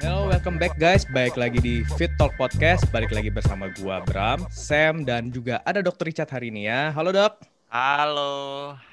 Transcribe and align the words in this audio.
Hello, 0.00 0.32
welcome 0.32 0.56
back 0.56 0.80
guys. 0.80 1.04
Baik 1.04 1.36
lagi 1.36 1.60
di 1.60 1.84
Fit 2.00 2.08
Talk 2.16 2.32
Podcast. 2.40 2.88
Balik 2.88 3.12
lagi 3.12 3.28
bersama 3.28 3.68
gua 3.76 4.00
Bram, 4.00 4.48
Sam 4.48 5.04
dan 5.04 5.28
juga 5.28 5.60
ada 5.68 5.84
Dr. 5.84 6.08
Richard 6.08 6.32
hari 6.32 6.48
ini 6.48 6.64
ya. 6.64 6.88
Halo, 6.96 7.12
Dok. 7.12 7.44
Halo, 7.68 8.32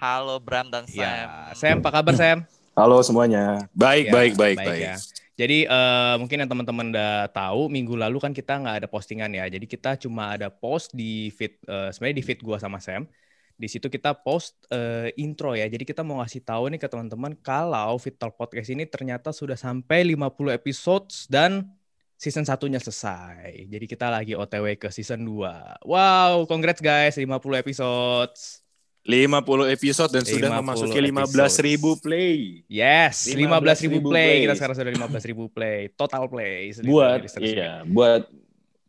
halo 0.04 0.36
Bram 0.44 0.68
dan 0.68 0.84
Sam. 0.84 1.00
Ya, 1.00 1.56
Sam, 1.56 1.80
apa 1.80 1.96
kabar 1.96 2.12
Sam? 2.12 2.44
Halo 2.76 3.00
semuanya. 3.08 3.72
Baik, 3.72 4.12
Ya, 4.12 4.20
baik, 4.20 4.34
baik, 4.36 4.58
baik. 4.60 4.84
ya. 4.84 4.96
Jadi 5.40 5.58
eh, 5.72 6.16
mungkin 6.20 6.44
yang 6.44 6.50
teman-teman 6.52 6.92
udah 6.92 7.32
tahu 7.32 7.72
minggu 7.72 7.96
lalu 7.96 8.20
kan 8.20 8.36
kita 8.36 8.60
nggak 8.60 8.84
ada 8.84 8.88
postingan 8.92 9.32
ya. 9.32 9.48
Jadi 9.48 9.64
kita 9.64 9.96
cuma 9.96 10.36
ada 10.36 10.52
post 10.52 10.92
di 10.92 11.32
feed 11.32 11.56
eh, 11.72 11.88
sebenarnya 11.96 12.20
di 12.20 12.26
feed 12.28 12.44
gua 12.44 12.60
sama 12.60 12.84
Sam. 12.84 13.08
Di 13.62 13.70
situ 13.70 13.94
kita 13.94 14.18
post 14.18 14.58
eh, 14.74 15.14
intro 15.22 15.54
ya. 15.54 15.70
Jadi 15.70 15.86
kita 15.86 16.02
mau 16.02 16.18
ngasih 16.18 16.42
tahu 16.42 16.74
nih 16.74 16.82
ke 16.82 16.90
teman-teman 16.90 17.38
kalau 17.46 17.94
Fit 18.02 18.18
Talk 18.18 18.34
Podcast 18.34 18.74
ini 18.74 18.90
ternyata 18.90 19.30
sudah 19.30 19.54
sampai 19.54 20.02
50 20.18 20.50
episodes 20.50 21.30
dan 21.30 21.70
season 22.18 22.42
satunya 22.42 22.82
selesai. 22.82 23.70
Jadi 23.70 23.86
kita 23.86 24.10
lagi 24.10 24.34
OTW 24.34 24.82
ke 24.82 24.90
season 24.90 25.22
2. 25.30 25.86
Wow, 25.86 26.50
congrats 26.50 26.82
guys 26.82 27.22
50 27.22 27.62
episodes. 27.62 28.66
50 29.06 29.78
episode 29.78 30.10
dan 30.14 30.26
sudah 30.26 30.50
50 30.58 30.62
memasuki 30.62 30.98
episodes. 30.98 31.58
15 31.62 31.70
ribu 31.70 31.90
play. 32.02 32.66
Yes, 32.66 33.30
15.000 33.30 33.98
15.000 33.98 34.10
play. 34.10 34.34
Kita 34.42 34.46
plays. 34.46 34.58
sekarang 34.58 34.76
sudah 34.78 34.92
15.000 35.06 35.54
play. 35.54 35.78
Total 35.94 36.24
play. 36.26 36.74
Buat 36.86 37.20
iya, 37.42 37.86
buat 37.86 38.26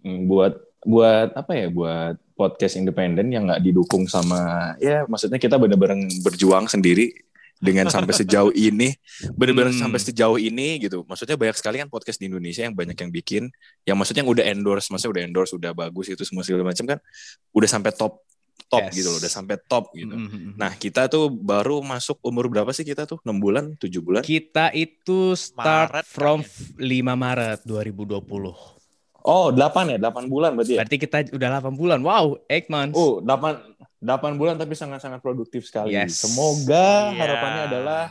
buat 0.04 0.71
buat 0.84 1.32
apa 1.32 1.52
ya? 1.52 1.66
Buat 1.68 2.18
podcast 2.32 2.74
independen 2.74 3.28
yang 3.28 3.46
nggak 3.46 3.62
didukung 3.62 4.04
sama 4.04 4.40
ya 4.76 5.06
maksudnya 5.06 5.38
kita 5.38 5.54
benar-benar 5.54 5.94
berjuang 6.20 6.66
sendiri 6.66 7.14
dengan 7.54 7.86
sampai 7.86 8.10
sejauh 8.10 8.50
ini 8.66 8.90
benar-benar 9.30 9.70
Hmm. 9.70 9.86
sampai 9.86 10.02
sejauh 10.02 10.34
ini 10.34 10.82
gitu 10.82 11.06
maksudnya 11.06 11.38
banyak 11.38 11.54
sekali 11.54 11.78
kan 11.78 11.86
podcast 11.86 12.18
di 12.18 12.26
Indonesia 12.26 12.66
yang 12.66 12.74
banyak 12.74 12.98
yang 12.98 13.10
bikin 13.10 13.42
yang 13.84 13.94
maksudnya 13.94 14.26
yang 14.26 14.32
udah 14.32 14.44
endorse 14.44 14.90
maksudnya 14.90 15.12
udah 15.14 15.22
endorse 15.22 15.52
udah 15.54 15.70
bagus 15.70 16.10
itu 16.10 16.26
semua 16.26 16.42
segala 16.42 16.66
macam 16.66 16.82
kan 16.82 16.98
udah 17.52 17.68
sampai 17.70 17.94
top 17.94 18.18
top 18.66 18.82
Yes. 18.82 18.94
gitu 18.96 19.08
loh 19.08 19.18
udah 19.20 19.30
sampai 19.30 19.56
top 19.62 19.84
gitu 19.92 20.14
Mhm. 20.16 20.58
Nah, 20.58 20.72
kita 20.74 21.06
tuh 21.06 21.28
baru 21.28 21.78
masuk 21.78 22.18
umur 22.22 22.48
berapa 22.48 22.72
sih 22.72 22.82
kita 22.82 23.04
tuh? 23.04 23.20
6 23.22 23.36
bulan, 23.36 23.76
7 23.76 24.00
bulan? 24.00 24.24
kita 24.24 24.72
itu 24.72 25.36
start 25.36 26.02
Maret 26.02 26.06
from 26.08 26.40
kan 26.40 26.50
5 26.80 27.14
Maret 27.14 27.58
2020. 27.62 28.81
Oh, 29.22 29.54
8 29.54 29.94
ya? 29.94 29.98
8 30.02 30.26
bulan 30.26 30.50
berarti 30.52 30.74
ya? 30.74 30.78
Berarti 30.82 30.96
kita 30.98 31.16
udah 31.30 31.48
8 31.62 31.74
bulan. 31.74 31.98
Wow, 32.02 32.42
8 32.44 32.66
months. 32.68 32.96
Oh, 32.98 33.22
8 33.22 33.74
8 34.02 34.34
bulan 34.34 34.58
tapi 34.58 34.74
sangat-sangat 34.74 35.22
produktif 35.22 35.62
sekali. 35.62 35.94
Yes. 35.94 36.18
Semoga 36.18 37.14
Iya. 37.14 37.22
harapannya 37.22 37.62
adalah 37.70 38.02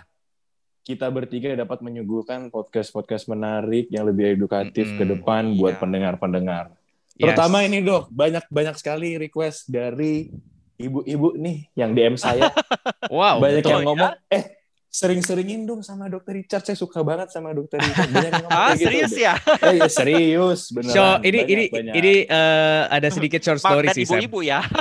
kita 0.82 1.12
bertiga 1.12 1.52
dapat 1.54 1.84
menyuguhkan 1.84 2.48
podcast-podcast 2.48 3.28
menarik 3.28 3.92
yang 3.92 4.08
lebih 4.08 4.32
edukatif 4.32 4.88
Mm-mm. 4.88 4.98
ke 4.98 5.06
depan 5.06 5.52
Iya. 5.52 5.58
buat 5.59 5.76
pendengar-pendengar. 5.78 6.72
Yes. 7.20 7.28
Terutama 7.28 7.67
ini, 7.67 7.84
Dok, 7.84 8.08
banyak-banyak 8.08 8.76
sekali 8.80 9.20
request 9.20 9.67
dari 9.67 10.32
ibu-ibu 10.80 11.36
nih 11.36 11.70
yang 11.76 11.92
DM 11.92 12.16
saya. 12.16 12.50
Wow, 13.12 13.44
banyak 13.44 13.59
yang 13.62 13.84
ngomong, 13.84 14.16
"Eh, 14.32 14.61
sering-seringin 14.92 15.64
dong 15.64 15.80
sama 15.80 16.06
Dokter 16.06 16.36
Richard. 16.36 16.61
Saya 16.61 16.75
suka 16.75 17.00
banget 17.00 17.31
sama 17.31 17.50
Dokter 17.50 17.80
Richard." 17.80 18.11
Banyak 18.11 18.30
yang 18.30 18.44
ngomong 18.44 18.59
Ah, 18.61 18.75
gitu, 18.75 18.84
serius 18.86 19.11
Dok. 19.11 19.23
ya? 19.23 19.33
Eh, 19.64 19.73
ya, 19.73 19.88
serius, 19.88 20.59
beneran. 20.70 20.92
So, 20.92 21.03
ini 21.22 21.39
Banyak, 21.39 21.48
ini 21.48 21.64
banyak. 21.72 21.94
ini 21.95 22.14
eh, 22.25 22.81
ada 22.86 23.08
sedikit 23.08 23.39
short 23.39 23.58
story 23.58 23.88
Magnet 23.88 23.98
sih, 23.98 24.06
ibu-ibu 24.06 24.39
ya. 24.44 24.59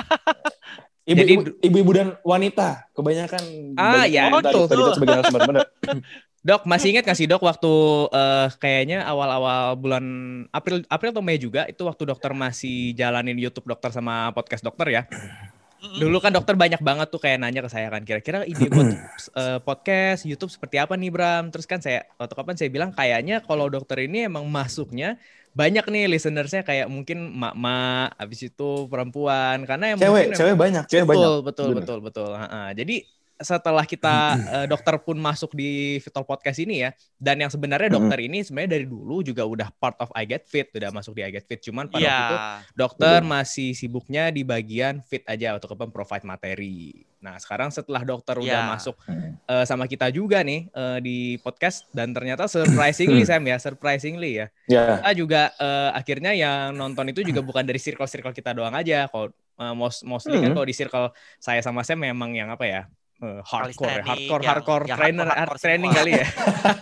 Ibu, 1.00 1.17
Jadi- 1.17 1.33
ibu, 1.33 1.42
ibu-ibu 1.61 1.91
dan 1.91 2.08
wanita 2.22 2.86
kebanyakan 2.92 3.42
Ah, 3.75 4.05
ya, 4.05 4.30
wanita 4.30 4.52
sebagai 4.94 5.11
narasumber 5.17 5.42
bener. 5.48 5.67
Dok, 6.41 6.62
masih 6.64 6.97
ingat 6.97 7.05
gak 7.05 7.19
sih 7.19 7.27
dok 7.27 7.42
waktu 7.42 7.72
eh, 8.08 8.48
kayaknya 8.56 9.05
awal-awal 9.05 9.77
bulan 9.77 10.05
April 10.48 10.80
April 10.86 11.11
atau 11.11 11.20
Mei 11.20 11.36
juga 11.36 11.67
itu 11.67 11.84
waktu 11.84 12.06
dokter 12.06 12.33
masih 12.33 12.95
jalanin 12.95 13.36
YouTube 13.36 13.67
dokter 13.67 13.90
sama 13.90 14.30
podcast 14.30 14.63
dokter 14.63 14.89
ya. 14.89 15.02
Dulu 15.80 16.17
kan 16.20 16.30
dokter 16.30 16.55
banyak 16.55 16.80
banget 16.85 17.08
tuh 17.08 17.20
kayak 17.20 17.41
nanya 17.41 17.64
ke 17.64 17.70
saya 17.73 17.89
kan 17.89 18.05
kira-kira 18.05 18.45
ide 18.45 18.68
buat 18.68 18.92
eh, 19.36 19.58
podcast 19.64 20.29
YouTube 20.29 20.52
seperti 20.52 20.77
apa 20.77 20.92
nih 20.95 21.08
Bram? 21.08 21.48
Terus 21.48 21.64
kan 21.64 21.80
saya 21.80 22.05
waktu 22.20 22.35
kapan 22.36 22.55
saya 22.61 22.68
bilang 22.68 22.91
kayaknya 22.92 23.41
kalau 23.41 23.73
dokter 23.73 24.05
ini 24.05 24.29
emang 24.29 24.45
masuknya 24.45 25.17
banyak 25.51 25.83
nih 25.90 26.07
listenersnya 26.07 26.63
kayak 26.63 26.86
mungkin 26.86 27.35
mak-mak, 27.35 28.14
habis 28.14 28.46
itu 28.46 28.86
perempuan 28.86 29.67
karena 29.67 29.96
yang 29.96 29.98
Cewek, 29.98 30.30
mungkin 30.30 30.39
cewek 30.39 30.57
banyak, 30.57 30.85
cewek 30.86 31.07
betul, 31.08 31.11
banyak. 31.11 31.42
betul, 31.42 31.67
Bener. 31.67 31.79
betul, 31.83 31.98
betul, 32.07 32.30
Ha-ha. 32.39 32.63
Jadi 32.70 32.96
setelah 33.40 33.83
kita 33.83 34.14
eh, 34.36 34.67
dokter 34.68 34.95
pun 35.01 35.17
masuk 35.17 35.56
di 35.56 35.96
Vital 35.98 36.23
Podcast 36.23 36.61
ini 36.61 36.84
ya, 36.84 36.90
dan 37.17 37.40
yang 37.40 37.48
sebenarnya 37.48 37.89
dokter 37.90 38.20
ini 38.20 38.45
sebenarnya 38.45 38.77
dari 38.77 38.86
dulu 38.86 39.24
juga 39.24 39.42
udah 39.42 39.73
part 39.74 39.96
of 39.98 40.12
I 40.12 40.28
Get 40.28 40.45
Fit, 40.45 40.68
udah 40.70 40.92
masuk 40.92 41.17
di 41.17 41.24
I 41.24 41.33
Get 41.33 41.48
Fit. 41.48 41.58
Cuman 41.58 41.89
pada 41.89 41.98
Iya. 41.98 42.08
waktu 42.12 42.23
itu 42.23 42.36
dokter 42.77 43.18
masih 43.24 43.70
sibuknya 43.73 44.28
di 44.28 44.45
bagian 44.45 45.01
fit 45.01 45.24
aja 45.24 45.56
untuk 45.56 45.73
apa 45.73 45.89
provide 45.89 46.23
materi. 46.23 46.92
Nah 47.20 47.36
sekarang 47.36 47.68
setelah 47.68 48.01
dokter 48.01 48.36
udah 48.36 48.61
Iya. 48.61 48.70
masuk 48.70 48.96
Hmm. 49.05 49.36
eh, 49.45 49.64
sama 49.64 49.84
kita 49.84 50.08
juga 50.08 50.40
nih 50.40 50.68
eh, 50.68 50.98
di 51.01 51.17
podcast 51.40 51.89
dan 51.90 52.12
ternyata 52.12 52.45
surprisingly 52.46 53.24
Sam 53.24 53.42
ya, 53.42 53.57
surprisingly 53.57 54.39
ya, 54.39 54.46
Ya, 54.64 55.01
kita 55.01 55.11
juga 55.17 55.42
eh, 55.57 55.90
akhirnya 55.92 56.33
yang 56.33 56.72
nonton 56.72 57.08
itu 57.08 57.24
juga 57.24 57.40
bukan 57.40 57.64
dari 57.64 57.77
circle-circle 57.77 58.30
kita 58.33 58.52
doang 58.52 58.72
aja. 58.72 59.08
Kalau 59.08 59.33
eh, 59.33 59.74
most, 59.74 60.05
mostly 60.05 60.36
kan 60.36 60.52
Hmm. 60.52 60.57
kalau 60.57 60.64
di 60.64 60.72
circle 60.72 61.12
saya 61.36 61.61
sama 61.61 61.80
Sam 61.83 62.01
memang 62.01 62.33
yang 62.33 62.48
apa 62.48 62.64
ya? 62.64 62.83
Eh, 63.20 63.41
hardcore, 63.45 63.91
ya, 63.91 64.03
hardcore, 64.05 64.42
yang- 64.42 64.51
hardcore 64.57 64.85
ya, 64.89 64.97
trainer, 64.97 65.27
hardcore, 65.27 65.29
hard 65.29 65.48
hardcore 65.48 65.61
training 65.61 65.91
semua. 65.91 66.01
kali 66.01 66.11
ya. 66.13 66.27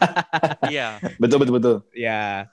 Iya. 0.72 0.88
betul 1.16 1.38
betul 1.42 1.54
betul. 1.58 1.76
ya. 1.96 2.46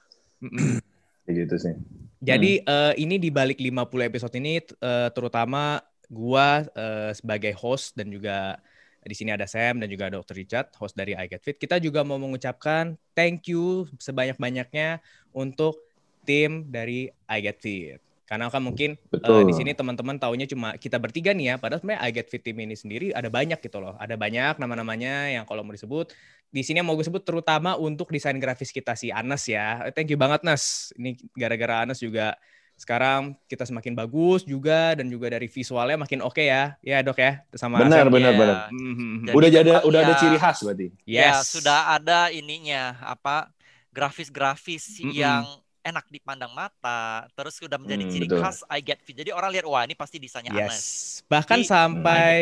Gitu 1.26 1.56
sih. 1.58 1.74
Jadi 2.22 2.62
eh, 2.62 2.94
ini 2.98 3.16
di 3.18 3.30
balik 3.30 3.58
50 3.60 4.10
episode 4.10 4.34
ini 4.38 4.62
eh, 4.62 5.10
terutama 5.14 5.82
gua 6.08 6.66
eh, 6.74 7.12
sebagai 7.14 7.54
host 7.58 7.98
dan 7.98 8.10
juga 8.10 8.58
di 9.06 9.14
sini 9.14 9.30
ada 9.30 9.46
Sam 9.46 9.78
dan 9.78 9.86
juga 9.86 10.10
Dr. 10.10 10.34
Richard, 10.34 10.74
host 10.82 10.98
dari 10.98 11.14
I 11.14 11.30
Get 11.30 11.46
Fit. 11.46 11.58
Kita 11.62 11.78
juga 11.78 12.02
mau 12.02 12.18
mengucapkan 12.18 12.98
thank 13.14 13.46
you 13.46 13.86
sebanyak-banyaknya 14.02 14.98
untuk 15.30 15.78
tim 16.26 16.66
dari 16.74 17.14
I 17.30 17.38
Get 17.42 17.62
Fit. 17.62 18.02
Karena 18.26 18.50
kan 18.50 18.58
mungkin 18.60 18.98
eh, 18.98 19.10
Betul. 19.14 19.46
di 19.46 19.54
sini 19.54 19.72
teman-teman 19.72 20.18
taunya 20.18 20.46
cuma 20.46 20.74
kita 20.76 20.98
bertiga 20.98 21.30
nih 21.30 21.46
ya, 21.46 21.56
padahal 21.56 21.78
sebenarnya 21.80 22.02
I 22.02 22.10
Get 22.10 22.28
Fit 22.28 22.42
tim 22.42 22.58
ini 22.58 22.74
sendiri 22.74 23.14
ada 23.14 23.30
banyak 23.30 23.62
gitu 23.62 23.78
loh. 23.78 23.94
Ada 23.96 24.18
banyak 24.18 24.58
nama-namanya 24.58 25.30
yang 25.30 25.46
kalau 25.46 25.62
mau 25.62 25.72
disebut 25.72 26.10
di 26.50 26.62
sini 26.62 26.82
yang 26.82 26.88
mau 26.90 26.96
gue 26.96 27.04
sebut 27.04 27.22
terutama 27.22 27.76
untuk 27.76 28.10
desain 28.10 28.34
grafis 28.36 28.70
kita 28.70 28.98
si 28.98 29.14
Anas 29.14 29.46
ya. 29.46 29.86
Thank 29.94 30.10
you 30.10 30.18
banget 30.18 30.42
Nas. 30.42 30.90
Ini 30.96 31.14
gara-gara 31.32 31.86
Anas 31.86 32.02
juga 32.02 32.34
sekarang 32.76 33.40
kita 33.46 33.64
semakin 33.64 33.96
bagus 33.96 34.44
juga 34.44 34.98
dan 34.98 35.08
juga 35.08 35.30
dari 35.30 35.46
visualnya 35.46 35.96
makin 35.96 36.20
oke 36.20 36.42
ya. 36.42 36.76
Ya, 36.82 37.00
Dok 37.00 37.16
ya. 37.16 37.46
Sama 37.54 37.80
Benar, 37.80 38.10
benar, 38.10 38.34
benar. 38.34 38.58
Mhm. 38.68 39.30
Jadi 39.30 39.36
Udah 39.38 39.48
ada 39.48 39.62
memang 39.62 39.84
udah 39.86 40.00
ada 40.02 40.12
ya- 40.12 40.20
ciri 40.20 40.38
khas 40.42 40.58
berarti. 40.60 40.88
Ya, 41.06 41.22
Yes. 41.30 41.54
sudah 41.54 41.94
ada 41.94 42.34
ininya 42.34 42.98
apa 43.00 43.54
grafis-grafis 43.96 45.00
Mm-mm. 45.00 45.16
yang 45.16 45.44
enak 45.86 46.10
dipandang 46.10 46.50
mata, 46.50 47.30
terus 47.32 47.54
sudah 47.56 47.78
menjadi 47.78 48.02
Hmm, 48.02 48.12
ciri 48.12 48.26
betul. 48.26 48.42
khas 48.42 48.66
I 48.68 48.82
Get 48.82 49.00
Fit. 49.00 49.14
Jadi 49.16 49.30
orang 49.30 49.54
lihat 49.54 49.64
wah 49.64 49.86
ini 49.86 49.94
pasti 49.94 50.18
desainnya 50.18 50.50
Yes. 50.50 50.66
Anas. 50.66 50.86
Bahkan 51.30 51.58
Ini- 51.62 51.70
sampai 51.70 52.34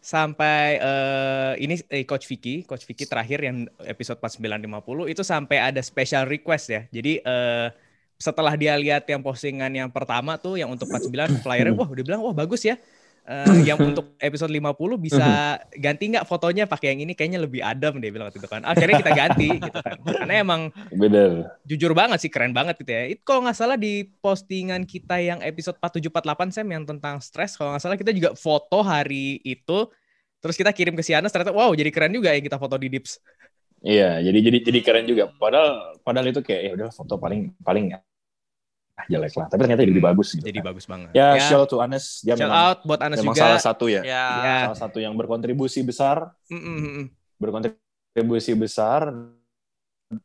sampai 0.00 0.78
eh, 0.78 1.52
ini 1.60 1.74
eh, 1.88 2.02
Coach 2.02 2.24
Vicky, 2.24 2.62
Coach 2.62 2.86
Vicky 2.86 3.04
terakhir 3.04 3.42
yang 3.42 3.56
episode 3.82 4.16
4950 4.16 5.12
itu 5.12 5.20
sampai 5.20 5.60
ada 5.60 5.80
special 5.80 6.24
request 6.24 6.66
ya. 6.68 6.80
Jadi 6.88 7.20
eh, 7.20 7.68
setelah 8.16 8.56
dia 8.56 8.72
lihat 8.74 9.04
yang 9.04 9.20
postingan 9.20 9.68
yang 9.68 9.90
pertama 9.92 10.40
tuh 10.40 10.56
yang 10.56 10.72
untuk 10.72 10.88
49 10.88 11.12
flyernya 11.44 11.74
wah 11.74 11.84
udah 11.86 12.00
bilang 12.02 12.22
wah 12.24 12.32
bagus 12.32 12.64
ya. 12.64 12.80
Eh, 13.26 13.66
yang 13.66 13.74
untuk 13.90 14.14
episode 14.22 14.54
50 14.54 15.02
bisa 15.02 15.58
ganti 15.74 16.14
nggak 16.14 16.30
fotonya 16.30 16.70
pakai 16.70 16.94
yang 16.94 17.02
ini 17.02 17.12
kayaknya 17.18 17.42
lebih 17.42 17.58
adem 17.58 17.98
dia 17.98 18.14
bilang 18.14 18.30
waktu 18.30 18.38
itu 18.38 18.46
kan. 18.46 18.62
Akhirnya 18.62 19.02
kita 19.02 19.12
ganti 19.18 19.48
gitu 19.66 19.78
kan. 19.82 19.98
Karena 19.98 20.34
emang 20.46 20.70
Bener. 20.94 21.58
jujur 21.66 21.90
banget 21.90 22.22
sih 22.22 22.30
keren 22.30 22.54
banget 22.54 22.78
gitu 22.78 22.94
ya. 22.94 23.10
Itu 23.10 23.26
kalau 23.26 23.42
nggak 23.42 23.58
salah 23.58 23.74
di 23.74 24.06
postingan 24.22 24.86
kita 24.86 25.18
yang 25.18 25.42
episode 25.42 25.74
4748 25.82 26.54
Sam 26.54 26.66
yang 26.70 26.84
tentang 26.86 27.18
stres 27.18 27.58
kalau 27.58 27.74
nggak 27.74 27.82
salah 27.82 27.98
kita 27.98 28.14
juga 28.14 28.30
foto 28.38 28.78
hari 28.86 29.42
itu 29.42 29.90
terus 30.38 30.54
kita 30.54 30.70
kirim 30.70 30.94
ke 30.94 31.02
Sianas 31.02 31.34
ternyata 31.34 31.50
wow 31.50 31.74
jadi 31.74 31.90
keren 31.90 32.14
juga 32.14 32.30
yang 32.30 32.46
kita 32.46 32.62
foto 32.62 32.78
di 32.78 32.86
Dips. 32.86 33.18
Iya, 33.82 34.22
jadi 34.22 34.38
jadi 34.38 34.58
jadi 34.62 34.78
keren 34.86 35.04
juga. 35.10 35.34
Padahal 35.34 35.98
padahal 36.06 36.30
itu 36.30 36.46
kayak 36.46 36.62
ya 36.62 36.70
udah 36.78 36.88
foto 36.94 37.18
paling 37.18 37.50
paling 37.58 37.90
ah, 38.96 39.04
jelek 39.06 39.32
lah. 39.36 39.46
Tapi 39.46 39.60
ternyata 39.62 39.80
jadi 39.84 39.92
lebih 39.92 40.06
bagus 40.08 40.28
gitu. 40.32 40.44
Jadi 40.44 40.58
kan. 40.60 40.68
bagus 40.72 40.84
banget. 40.88 41.10
Ya, 41.12 41.28
shout 41.38 41.60
out 41.62 41.70
to 41.70 41.78
Anes, 41.78 42.24
dia 42.24 42.34
shout 42.34 42.48
memang, 42.48 42.56
out 42.56 42.78
buat 42.82 43.00
Anas 43.04 43.18
memang 43.20 43.36
juga. 43.36 43.44
salah 43.46 43.60
satu 43.60 43.84
ya. 43.86 44.02
Ya. 44.02 44.26
Ya. 44.40 44.56
Salah 44.72 44.80
satu 44.88 44.98
yang 44.98 45.12
berkontribusi 45.14 45.84
besar, 45.84 46.32
Mm, 46.48 46.56
mm, 46.56 46.76
mm, 46.76 46.92
mm. 46.96 47.06
berkontribusi 47.36 48.52
besar 48.56 49.12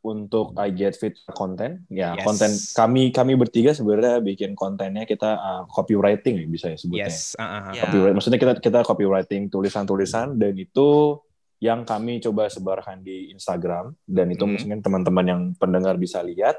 untuk 0.00 0.54
I 0.54 0.70
Get 0.70 0.94
Fit 0.94 1.18
konten. 1.34 1.82
Ya, 1.90 2.14
Yes. 2.14 2.22
konten 2.22 2.50
kami 2.72 3.10
kami 3.10 3.34
bertiga 3.34 3.74
sebenarnya 3.74 4.22
bikin 4.22 4.54
kontennya 4.54 5.02
kita 5.02 5.34
uh, 5.34 5.62
copywriting 5.66 6.38
ya 6.38 6.46
bisa 6.46 6.66
ya 6.70 6.78
sebutnya. 6.78 7.10
Yes. 7.10 7.34
ah, 7.34 7.42
ah, 7.42 7.60
ah. 7.66 7.72
Ya. 7.74 7.82
Copyright, 7.84 8.14
maksudnya 8.14 8.38
kita 8.38 8.52
kita 8.62 8.78
copywriting 8.86 9.50
tulisan-tulisan 9.50 10.38
dan 10.38 10.54
itu 10.54 11.18
yang 11.58 11.82
kami 11.82 12.22
coba 12.22 12.46
sebarkan 12.46 13.02
di 13.02 13.30
Instagram 13.30 13.94
dan 14.06 14.30
itu 14.30 14.46
Hmm. 14.46 14.54
mungkin 14.54 14.78
teman-teman 14.82 15.24
yang 15.26 15.42
pendengar 15.58 15.98
bisa 15.98 16.22
lihat 16.22 16.58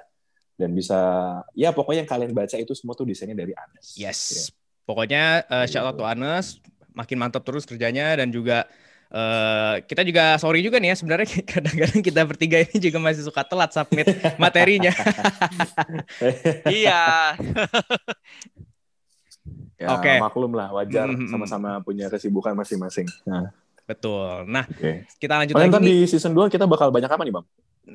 dan 0.53 0.69
bisa 0.71 0.99
ya 1.51 1.69
pokoknya 1.69 2.05
yang 2.05 2.11
kalian 2.11 2.31
baca 2.31 2.55
itu 2.55 2.73
semua 2.73 2.93
tuh 2.93 3.03
desainnya 3.03 3.33
dari 3.35 3.53
Anes. 3.53 3.93
Yes. 3.93 4.19
Ya. 4.31 4.43
Pokoknya 4.83 5.23
uh, 5.47 5.65
shout 5.65 5.83
out 5.83 5.95
to 5.95 6.03
Anes, 6.03 6.59
makin 6.91 7.17
mantap 7.17 7.41
terus 7.41 7.63
kerjanya 7.63 8.13
dan 8.13 8.29
juga 8.29 8.67
eh, 9.09 9.75
kita 9.81 10.01
juga 10.01 10.35
sorry 10.35 10.59
juga 10.59 10.77
nih 10.77 10.91
ya 10.91 10.97
sebenarnya 10.97 11.27
kadang-kadang 11.53 12.01
kita 12.01 12.21
bertiga 12.23 12.57
ini 12.59 12.77
juga 12.77 12.97
masih 12.99 13.23
suka 13.23 13.41
telat 13.41 13.71
submit 13.71 14.05
materinya. 14.43 14.91
Iya. 16.65 17.01
Ya, 19.75 19.87
Oke. 19.99 20.13
maklum 20.21 20.55
lah 20.55 20.71
wajar 20.71 21.11
Mhm. 21.11 21.27
sama-sama 21.27 21.83
punya 21.83 22.07
kesibukan 22.07 22.55
masing-masing. 22.55 23.07
Nah, 23.27 23.51
Betul. 23.83 24.47
Nah, 24.47 24.63
oke. 24.63 25.03
kita 25.19 25.33
lanjut 25.35 25.55
Oh, 25.55 25.59
lagi 25.59 25.71
ntar 25.75 25.83
di 25.83 26.07
season 26.07 26.31
2 26.31 26.47
kita 26.47 26.63
bakal 26.63 26.87
banyak 26.87 27.11
apa 27.11 27.19
nih, 27.19 27.35
Bang? 27.35 27.43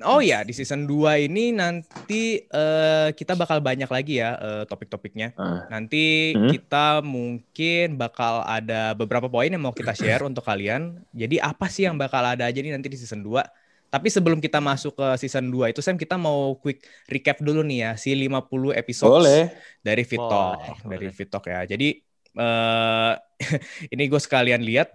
Oh 0.04 0.20
ya, 0.20 0.44
di 0.44 0.52
season 0.52 0.84
2 0.84 1.16
ini 1.24 1.48
nanti 1.48 2.44
eh, 2.44 3.08
kita 3.16 3.32
bakal 3.32 3.64
banyak 3.64 3.88
lagi 3.88 4.20
ya 4.20 4.36
eh, 4.36 4.64
topik-topiknya. 4.68 5.32
Ah. 5.34 5.64
Nanti 5.72 6.36
Hmm. 6.36 6.52
kita 6.52 7.00
mungkin 7.00 7.96
bakal 7.96 8.44
ada 8.44 8.92
beberapa 8.92 9.32
poin 9.32 9.48
yang 9.48 9.64
mau 9.64 9.72
kita 9.72 9.96
share 9.96 10.20
untuk 10.28 10.44
kalian. 10.44 11.00
Jadi 11.16 11.40
apa 11.40 11.72
sih 11.72 11.88
yang 11.88 11.96
bakal 11.96 12.20
ada 12.20 12.44
aja 12.44 12.60
nih 12.60 12.76
nanti 12.76 12.92
di 12.92 13.00
season 13.00 13.24
2? 13.24 13.40
Tapi 13.88 14.12
sebelum 14.12 14.44
kita 14.44 14.60
masuk 14.60 14.92
ke 14.92 15.06
season 15.16 15.48
2 15.48 15.72
itu 15.72 15.80
Sam 15.80 15.96
kita 15.96 16.20
mau 16.20 16.52
quick 16.60 16.84
recap 17.08 17.40
dulu 17.40 17.64
nih 17.64 17.88
ya 17.88 17.90
si 17.96 18.12
50 18.12 18.76
episode 18.76 19.08
Boleh. 19.08 19.48
dari 19.80 20.04
Vitok, 20.04 20.56
Boleh, 20.60 20.84
dari 20.84 21.08
boleh. 21.08 21.16
Vitok 21.16 21.44
ya. 21.48 21.60
Jadi 21.64 21.88
eh 22.36 23.12
ini 23.96 24.02
gue 24.04 24.20
sekalian 24.20 24.60
lihat 24.60 24.92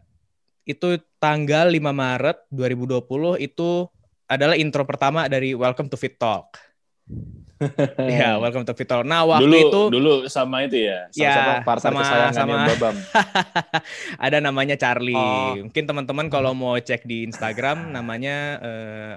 itu 0.69 1.01
tanggal 1.17 1.65
5 1.73 1.81
Maret 1.81 2.37
2020 2.53 3.41
itu 3.41 3.89
adalah 4.33 4.55
intro 4.55 4.83
pertama 4.83 5.25
dari 5.25 5.53
Welcome 5.53 5.87
to 5.87 5.97
Fit 5.97 6.17
Talk. 6.17 6.57
Ya, 8.11 8.35
Welcome 8.35 8.67
to 8.67 8.75
Fit 8.75 8.83
Talk. 8.83 9.07
Nah, 9.07 9.23
waktu 9.23 9.47
dulu 9.47 9.55
itu 9.55 9.81
dulu 9.87 10.13
sama 10.27 10.67
itu 10.67 10.83
ya, 10.83 11.07
sama 11.07 11.23
Ya, 11.23 11.31
siapa 11.31 11.53
partner 11.63 11.91
sama- 11.95 12.33
sama- 12.35 12.67
Babam. 12.67 12.95
ada 14.27 14.37
namanya 14.39 14.75
Charlie. 14.75 15.15
Oh. 15.15 15.55
Mungkin 15.63 15.83
teman-teman 15.87 16.27
kalau 16.27 16.51
mau 16.51 16.75
cek 16.75 17.07
di 17.07 17.23
Instagram 17.23 17.95
namanya 17.95 18.35
eh, 18.59 19.15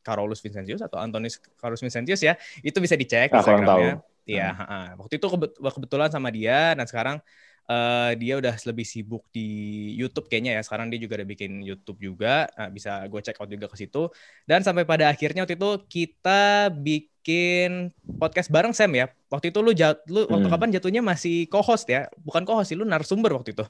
Carolus 0.00 0.40
Vincentius 0.40 0.80
atau 0.80 0.96
Antonis 0.96 1.36
Carolus 1.60 1.84
Vincentius 1.84 2.24
ya. 2.24 2.40
Itu 2.62 2.80
bisa 2.80 2.96
dicek 2.96 3.28
Ah, 3.28 3.44
kurang 3.44 3.68
Instagramnya. 3.68 3.94
Iya, 4.24 4.48
ha-ha. 4.50 4.80
waktu 4.98 5.22
itu 5.22 5.26
kebet- 5.28 5.54
kebetulan 5.60 6.10
sama 6.10 6.32
dia 6.32 6.72
dan 6.72 6.82
sekarang 6.82 7.20
eh, 7.66 8.12
dia 8.16 8.34
udah 8.38 8.54
lebih 8.62 8.86
sibuk 8.86 9.26
di 9.30 9.46
YouTube 9.94 10.26
kayaknya 10.26 10.58
ya. 10.58 10.62
Sekarang 10.62 10.86
dia 10.90 10.98
juga 10.98 11.18
udah 11.18 11.28
bikin 11.28 11.62
YouTube 11.62 11.98
juga. 12.00 12.46
Nah, 12.54 12.70
bisa 12.70 13.02
gue 13.06 13.20
check 13.22 13.38
out 13.38 13.50
juga 13.50 13.66
ke 13.66 13.76
situ. 13.76 14.08
Dan 14.46 14.62
sampai 14.62 14.86
pada 14.86 15.10
akhirnya 15.10 15.42
waktu 15.42 15.58
itu 15.58 15.70
kita 15.86 16.70
bikin 16.70 17.90
podcast 18.16 18.48
bareng 18.48 18.70
Sam 18.70 18.94
ya. 18.94 19.10
Waktu 19.26 19.50
itu 19.50 19.58
lu 19.58 19.74
jat, 19.74 19.98
lu 20.06 20.30
waktu 20.30 20.46
Hmm. 20.46 20.54
kapan 20.54 20.70
jatuhnya 20.70 21.02
masih 21.02 21.50
co-host 21.50 21.90
ya? 21.90 22.06
Bukan 22.22 22.46
co-host 22.46 22.70
sih, 22.70 22.78
lu 22.78 22.86
narasumber 22.86 23.34
waktu 23.34 23.50
itu. 23.52 23.66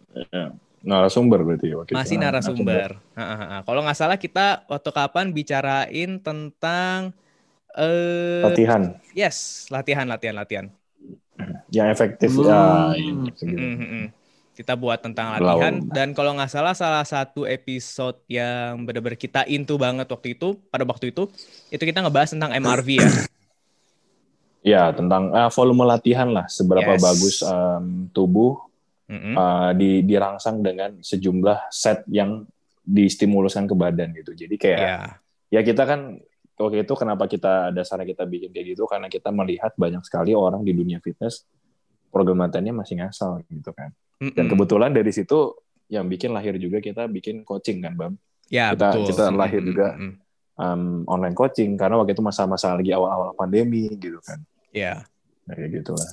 Narasumber 0.87 1.43
berarti 1.43 1.72
waktu 1.72 1.90
itu. 1.93 1.98
Masih 1.98 2.16
Nah, 2.20 2.31
narasumber. 2.31 3.00
Ha. 3.16 3.64
Kalau 3.64 3.81
nggak 3.82 3.96
salah 3.96 4.20
kita 4.20 4.69
waktu 4.69 4.90
kapan 4.93 5.32
bicarain 5.32 6.20
tentang 6.20 7.16
eh 7.76 8.40
Latihan 8.44 8.96
yes, 9.12 9.69
latihan 9.69 10.08
latihan 10.08 10.37
latihan. 10.37 10.66
Yang 11.68 11.88
efektif 11.88 12.30
Hmm. 12.30 12.44
ya. 12.44 12.60
iya, 12.94 13.12
segitu. 13.34 13.60
Mm, 13.60 13.74
mm, 13.74 13.88
mm. 13.88 14.06
Kita 14.56 14.72
buat 14.72 14.96
tentang 14.98 15.36
latihan 15.36 15.84
dan 15.86 16.16
kalau 16.16 16.32
nggak 16.32 16.48
salah 16.48 16.72
salah 16.72 17.04
satu 17.04 17.44
episode 17.44 18.16
yang 18.24 18.82
benar-benar 18.82 19.14
kita 19.14 19.44
into 19.44 19.76
banget 19.76 20.08
waktu 20.08 20.32
itu 20.32 20.56
pada 20.68 20.80
waktu 20.82 21.12
itu 21.12 21.28
itu 21.68 21.82
kita 21.82 22.00
ngebahas 22.00 22.32
tentang 22.32 22.56
MRV 22.56 22.88
ya. 22.96 23.10
Ya 24.66 24.90
tentang 24.90 25.30
eh, 25.30 25.50
volume 25.54 25.86
latihan 25.86 26.26
lah, 26.26 26.50
seberapa 26.50 26.98
Yes. 26.98 27.02
bagus 27.02 27.36
em, 27.38 28.10
tubuh 28.10 28.66
Mm-mm. 29.06 29.34
eh, 29.38 29.70
di, 29.78 29.90
dirangsang 30.02 30.58
dengan 30.58 30.98
sejumlah 30.98 31.70
set 31.70 32.02
yang 32.10 32.42
distimuluskan 32.82 33.70
ke 33.70 33.74
badan 33.74 34.10
gitu. 34.10 34.34
Jadi 34.34 34.54
kayak 34.58 34.80
Ya. 34.80 34.98
ya 35.52 35.60
kita 35.62 35.86
kan 35.86 36.18
oke 36.56 36.76
itu 36.81 36.94
kenapa 36.97 37.29
kita 37.29 37.70
dasarnya 37.70 38.08
kita 38.08 38.25
bikin 38.25 38.50
kayak 38.50 38.76
gitu 38.76 38.88
karena 38.88 39.06
kita 39.12 39.29
melihat 39.31 39.73
banyak 39.76 40.00
sekali 40.05 40.32
orang 40.32 40.64
di 40.64 40.73
dunia 40.73 40.99
fitness 41.05 41.44
program 42.08 42.41
latihannya 42.41 42.73
masih 42.73 42.97
ngasal 43.05 43.44
gitu 43.53 43.76
kan. 43.76 43.93
Dan 44.17 44.49
kebetulan 44.49 44.97
dari 44.97 45.12
situ 45.12 45.53
yang 45.93 46.08
bikin 46.08 46.32
lahir 46.32 46.56
juga 46.56 46.81
kita 46.81 47.05
bikin 47.06 47.44
coaching 47.44 47.85
kan, 47.85 47.93
Bam. 47.93 48.12
Ya, 48.49 48.73
kita- 48.73 48.97
betul. 48.97 49.06
kita 49.12 49.25
lahir 49.29 49.61
juga. 49.61 49.93
Um, 50.56 51.05
online 51.05 51.37
coaching 51.37 51.76
karena 51.76 52.00
waktu 52.00 52.17
itu 52.17 52.25
masa-masa 52.25 52.73
lagi 52.73 52.88
awal-awal 52.88 53.37
pandemi 53.37 53.93
gitu 53.93 54.17
kan. 54.25 54.41
Ya. 54.73 55.05
Nah, 55.44 55.53
kayak 55.53 55.85
gitu 55.85 55.93
lah. 55.93 56.11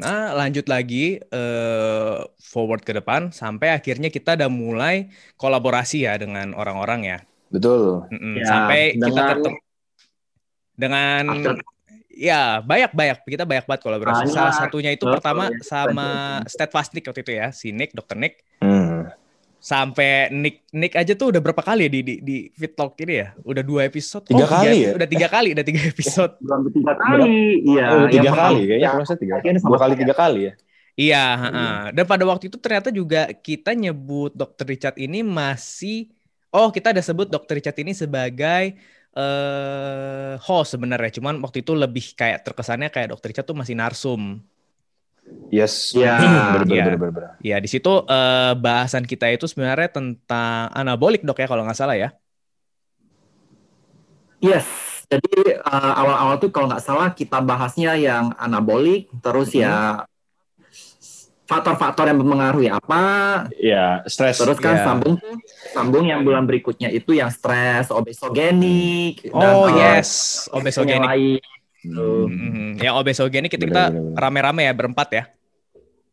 Nah, 0.00 0.24
lanjut 0.34 0.66
lagi 0.66 1.20
eh, 1.20 2.16
forward 2.40 2.80
ke 2.80 2.96
depan 2.96 3.28
sampai 3.30 3.76
akhirnya 3.76 4.08
kita 4.08 4.40
udah 4.40 4.48
mulai 4.48 5.12
kolaborasi 5.36 6.08
ya 6.08 6.16
dengan 6.16 6.56
orang-orang 6.56 7.00
ya. 7.04 7.18
Betul. 7.52 8.08
Mm-mm. 8.10 8.40
Ya, 8.40 8.46
sampai 8.48 8.96
kita 8.96 9.20
ketemu 9.36 9.58
dengan 10.74 11.22
After- 11.30 11.62
ya 12.10 12.60
banyak 12.60 12.90
banyak 12.90 13.16
kita 13.26 13.42
banyak 13.42 13.64
banget 13.64 13.82
kolaborasi. 13.82 14.22
Banyak. 14.26 14.34
Salah 14.34 14.54
satunya 14.54 14.90
itu 14.90 15.02
Betul, 15.02 15.14
pertama 15.18 15.44
ya. 15.46 15.58
sama 15.60 16.08
Steadfast 16.46 16.90
Nick 16.92 17.06
waktu 17.06 17.22
itu 17.22 17.32
ya, 17.32 17.50
si 17.50 17.70
Nick, 17.70 17.90
Dokter 17.90 18.14
Nick. 18.14 18.42
Hmm. 18.58 19.10
Sampai 19.58 20.28
Nick 20.28 20.60
Nick 20.70 20.92
aja 20.92 21.16
tuh 21.16 21.32
udah 21.32 21.40
berapa 21.40 21.58
kali 21.58 21.88
ya 21.88 21.90
di 21.90 22.00
di, 22.04 22.14
di 22.20 22.36
Fit 22.52 22.76
Talk 22.76 23.00
ini 23.00 23.14
ya? 23.16 23.32
Udah 23.40 23.64
dua 23.64 23.88
episode. 23.88 24.28
Tiga 24.28 24.44
tiga 24.44 24.48
kali 24.52 24.68
epi- 24.68 24.84
ya? 24.84 24.90
Udah 24.92 25.08
tiga 25.08 25.28
kali, 25.32 25.48
udah 25.56 25.64
tiga 25.64 25.80
episode. 25.92 26.32
belum 26.36 26.60
tiga 26.68 26.92
kali 26.94 27.36
iya 27.64 27.84
Oh, 27.88 28.06
tiga 28.06 28.30
kali 28.30 28.60
kayaknya 28.68 28.84
ya, 28.84 28.90
proses 28.92 29.16
tiga. 29.16 29.34
Dua 29.40 29.78
kali 29.80 29.94
tiga 29.96 30.14
kali 30.14 30.40
ya. 30.44 30.54
Iya, 30.94 31.24
ha-ha. 31.34 31.66
dan 31.90 32.06
pada 32.06 32.22
waktu 32.22 32.46
itu 32.46 32.54
ternyata 32.54 32.86
juga 32.94 33.26
kita 33.34 33.74
nyebut 33.74 34.30
Dr. 34.30 34.62
Richard 34.62 34.94
ini 34.94 35.26
masih 35.26 36.06
oh 36.54 36.70
kita 36.70 36.94
ada 36.94 37.02
sebut 37.02 37.26
Dr. 37.26 37.58
Richard 37.58 37.74
ini 37.82 37.90
sebagai 37.90 38.78
eh 39.14 40.34
host 40.46 40.74
sebenarnya, 40.74 41.10
cuman 41.18 41.34
waktu 41.44 41.62
itu 41.62 41.72
lebih 41.74 42.04
kayak 42.18 42.44
terkesannya 42.46 42.88
kayak 42.94 43.08
Dr. 43.14 43.28
Richard 43.30 43.46
tuh 43.50 43.58
masih 43.58 43.74
narsum. 43.78 44.42
Yes. 45.48 45.94
Iya. 45.94 46.14
Bener, 46.20 46.62
bener, 46.66 46.74
Iya. 46.74 46.84
bener, 46.84 46.98
bener, 47.00 47.12
bener. 47.16 47.30
Ya 47.40 47.56
di 47.62 47.68
situ 47.70 47.88
eh, 48.08 48.52
bahasan 48.58 49.04
kita 49.08 49.26
itu 49.32 49.46
sebenarnya 49.48 49.88
tentang 49.96 50.68
anabolik 50.74 51.22
dok 51.24 51.38
ya 51.40 51.46
kalau 51.50 51.62
nggak 51.64 51.78
salah 51.78 51.96
ya. 51.96 52.08
Yes, 54.44 54.68
jadi 55.08 55.56
uh, 55.64 55.92
awal-awal 55.96 56.36
tuh 56.36 56.52
kalau 56.52 56.68
nggak 56.68 56.84
salah 56.84 57.08
kita 57.16 57.40
bahasnya 57.40 57.96
yang 57.96 58.36
anabolik, 58.36 59.08
terus 59.24 59.56
ya 59.56 60.04
faktor-faktor 61.44 62.08
yang 62.08 62.18
mempengaruhi 62.20 62.72
apa, 62.72 63.02
Iya, 63.52 64.00
stres. 64.08 64.40
terus 64.40 64.56
kan 64.56 64.80
Iya. 64.80 64.84
sambung 64.84 65.14
tuh, 65.20 65.36
sambung 65.70 66.04
yang 66.08 66.24
bulan 66.24 66.48
berikutnya 66.48 66.88
itu 66.88 67.12
yang 67.12 67.28
stres, 67.28 67.92
obesogenik, 67.92 69.28
Oh 69.30 69.68
uh, 69.68 69.76
yes, 69.76 70.44
yang 70.48 70.56
obesogenik. 70.58 71.08
lain. 71.08 71.42
Hmm. 71.84 72.24
Mhm. 72.32 72.68
Ya 72.80 72.96
obesogenik 72.96 73.52
itu 73.52 73.68
kita 73.68 73.92
bener. 73.92 74.16
rame-rame 74.16 74.62
ya 74.64 74.72
berempat 74.72 75.08
ya. 75.12 75.24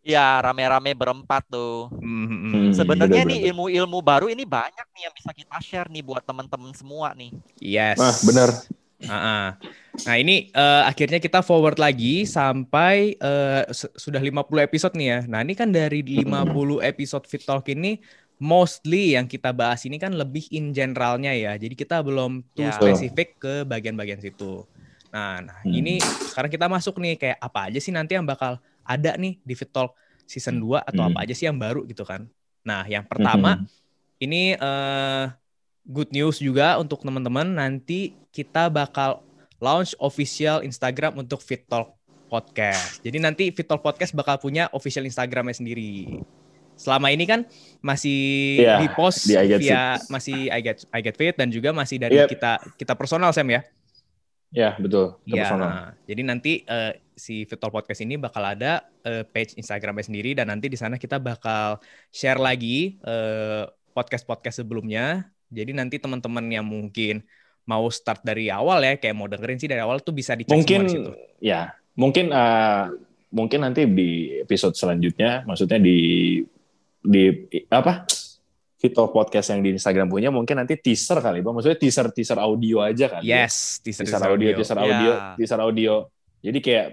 Ya, 0.01 0.41
rame-rame 0.41 0.91
berempat 0.91 1.47
tuh. 1.47 1.87
Mhm. 1.95 2.37
Hmm, 2.51 2.71
Sebenarnya 2.75 3.23
nih 3.23 3.47
ilmu-ilmu 3.53 4.01
baru 4.03 4.27
ini 4.27 4.43
banyak 4.43 4.87
nih 4.91 5.01
yang 5.07 5.13
bisa 5.15 5.31
kita 5.31 5.57
share 5.63 5.87
nih 5.87 6.03
buat 6.03 6.25
teman-teman 6.25 6.75
semua 6.75 7.15
nih. 7.15 7.31
Yes. 7.61 8.01
Ah, 8.01 8.17
bener. 8.25 8.49
Ah-ah. 9.03 9.57
Nah 10.03 10.15
ini 10.15 10.47
eh, 10.47 10.83
akhirnya 10.83 11.17
kita 11.17 11.41
forward 11.41 11.77
lagi 11.77 12.23
sampai 12.23 13.17
se- 13.69 13.93
sudah 13.93 14.19
50 14.19 14.61
episode 14.61 14.93
nih 14.93 15.07
ya. 15.07 15.19
Nah 15.25 15.41
ini 15.41 15.53
kan 15.53 15.69
dari 15.69 16.01
50 16.01 16.81
episode 16.81 17.25
Fit 17.25 17.41
Talk 17.41 17.65
ini 17.67 17.97
mostly 18.37 19.13
yang 19.13 19.25
kita 19.25 19.53
bahas 19.53 19.85
ini 19.85 19.95
kan 19.95 20.13
lebih 20.13 20.49
in 20.49 20.73
generalnya 20.73 21.29
ya. 21.29 21.53
Jadi 21.55 21.73
kita 21.73 22.01
belum 22.01 22.41
too 22.51 22.65
Ya. 22.65 22.73
spesifik 22.73 23.37
ke 23.37 23.53
bagian-bagian 23.63 24.17
situ. 24.17 24.65
Nah, 25.11 25.43
nah 25.43 25.59
Hmm. 25.61 25.75
ini 25.75 25.99
sekarang 26.01 26.49
kita 26.49 26.65
masuk 26.65 26.97
nih 26.97 27.15
kayak 27.15 27.37
apa 27.37 27.69
aja 27.69 27.77
sih 27.77 27.91
nanti 27.91 28.15
yang 28.15 28.25
bakal 28.25 28.57
ada 28.81 29.13
nih 29.13 29.37
di 29.41 29.53
Fit 29.53 29.69
Talk 29.69 29.93
season 30.25 30.57
2 30.57 30.81
atau 30.81 31.03
Hmm. 31.03 31.13
apa 31.13 31.21
aja 31.21 31.33
sih 31.35 31.45
yang 31.45 31.59
baru 31.59 31.85
gitu 31.85 32.01
kan. 32.01 32.25
Nah 32.63 32.87
yang 32.87 33.03
pertama 33.03 33.59
Mhm. 33.59 33.65
ini 34.19 34.41
eh 34.53 35.23
good 35.83 36.09
news 36.09 36.37
juga 36.37 36.77
untuk 36.77 37.01
teman-teman 37.01 37.47
nanti 37.47 38.13
kita 38.29 38.67
bakal 38.67 39.25
launch 39.57 39.93
official 39.97 40.61
Instagram 40.61 41.17
untuk 41.17 41.41
Fit 41.41 41.65
Talk 41.65 41.93
Podcast. 42.27 43.03
Jadi 43.03 43.17
nanti 43.19 43.43
Fit 43.51 43.65
Talk 43.65 43.81
Podcast 43.81 44.13
bakal 44.13 44.39
punya 44.39 44.71
official 44.71 45.03
Instagramnya 45.03 45.53
sendiri. 45.53 46.21
Selama 46.73 47.13
ini 47.13 47.29
kan 47.29 47.45
masih 47.77 48.21
Iya, 48.63 48.81
di 48.81 48.87
post 48.89 49.29
di 49.29 49.35
via 49.37 50.01
masih 50.09 50.49
I 50.49 50.59
Get 50.63 50.87
I 50.89 50.99
Get 51.03 51.13
Fit 51.13 51.35
dan 51.37 51.53
juga 51.53 51.69
masih 51.69 52.01
dari 52.01 52.17
Yep. 52.17 52.27
kita 52.31 52.51
kita 52.79 52.93
personal 52.97 53.29
Sam 53.35 53.51
ya. 53.51 53.61
Ya, 54.51 54.75
betul. 54.75 55.15
Itu 55.23 55.37
Ya, 55.37 55.45
personal. 55.47 55.93
jadi 56.03 56.21
nanti 56.25 56.65
eh, 56.65 56.93
si 57.13 57.45
Fit 57.45 57.59
Talk 57.59 57.69
Podcast 57.71 58.01
ini 58.01 58.17
bakal 58.17 58.41
ada 58.43 58.83
eh, 59.05 59.21
page 59.23 59.55
Instagramnya 59.55 60.03
sendiri 60.03 60.33
dan 60.33 60.49
nanti 60.49 60.67
di 60.67 60.75
sana 60.79 60.97
kita 60.97 61.21
bakal 61.21 61.77
share 62.09 62.41
lagi 62.41 62.97
eh, 63.03 63.63
podcast-podcast 63.93 64.63
sebelumnya. 64.65 65.29
Jadi 65.51 65.71
nanti 65.75 65.99
teman-teman 65.99 66.47
yang 66.47 66.63
mungkin 66.63 67.21
mau 67.61 67.85
start 67.87 68.23
dari 68.23 68.47
awal 68.47 68.81
ya, 68.81 68.97
kayak 68.97 69.13
mau 69.13 69.27
dengerin 69.27 69.59
sih 69.59 69.69
dari 69.69 69.83
awal 69.83 69.99
tuh 69.99 70.11
bisa 70.11 70.33
dicek 70.33 70.49
mungkin 70.49 70.79
semua 70.81 70.89
di 70.89 70.95
situ. 70.97 71.11
ya 71.39 71.61
mungkin 71.93 72.25
eh, 72.31 72.83
mungkin 73.29 73.59
nanti 73.61 73.85
di 73.85 74.09
episode 74.39 74.73
selanjutnya 74.73 75.45
maksudnya 75.45 75.77
di 75.77 76.39
di 76.99 77.23
apa 77.67 78.07
Vito 78.75 79.05
podcast 79.13 79.53
yang 79.53 79.61
di 79.61 79.77
Instagram 79.77 80.09
punya 80.09 80.33
mungkin 80.33 80.57
nanti 80.57 80.73
teaser 80.73 81.21
kali 81.21 81.39
bang 81.39 81.53
maksudnya 81.53 81.77
teaser 81.77 82.09
teaser 82.09 82.39
audio 82.41 82.81
aja 82.81 83.13
kan 83.13 83.21
Yes, 83.21 83.77
teaser, 83.77 84.09
teaser 84.09 84.25
audio 84.25 84.49
teaser 84.57 84.77
audio 84.79 85.11
Ya. 85.13 85.35
teaser 85.37 85.59
audio 85.61 85.93
jadi 86.41 86.57
kayak 86.57 86.85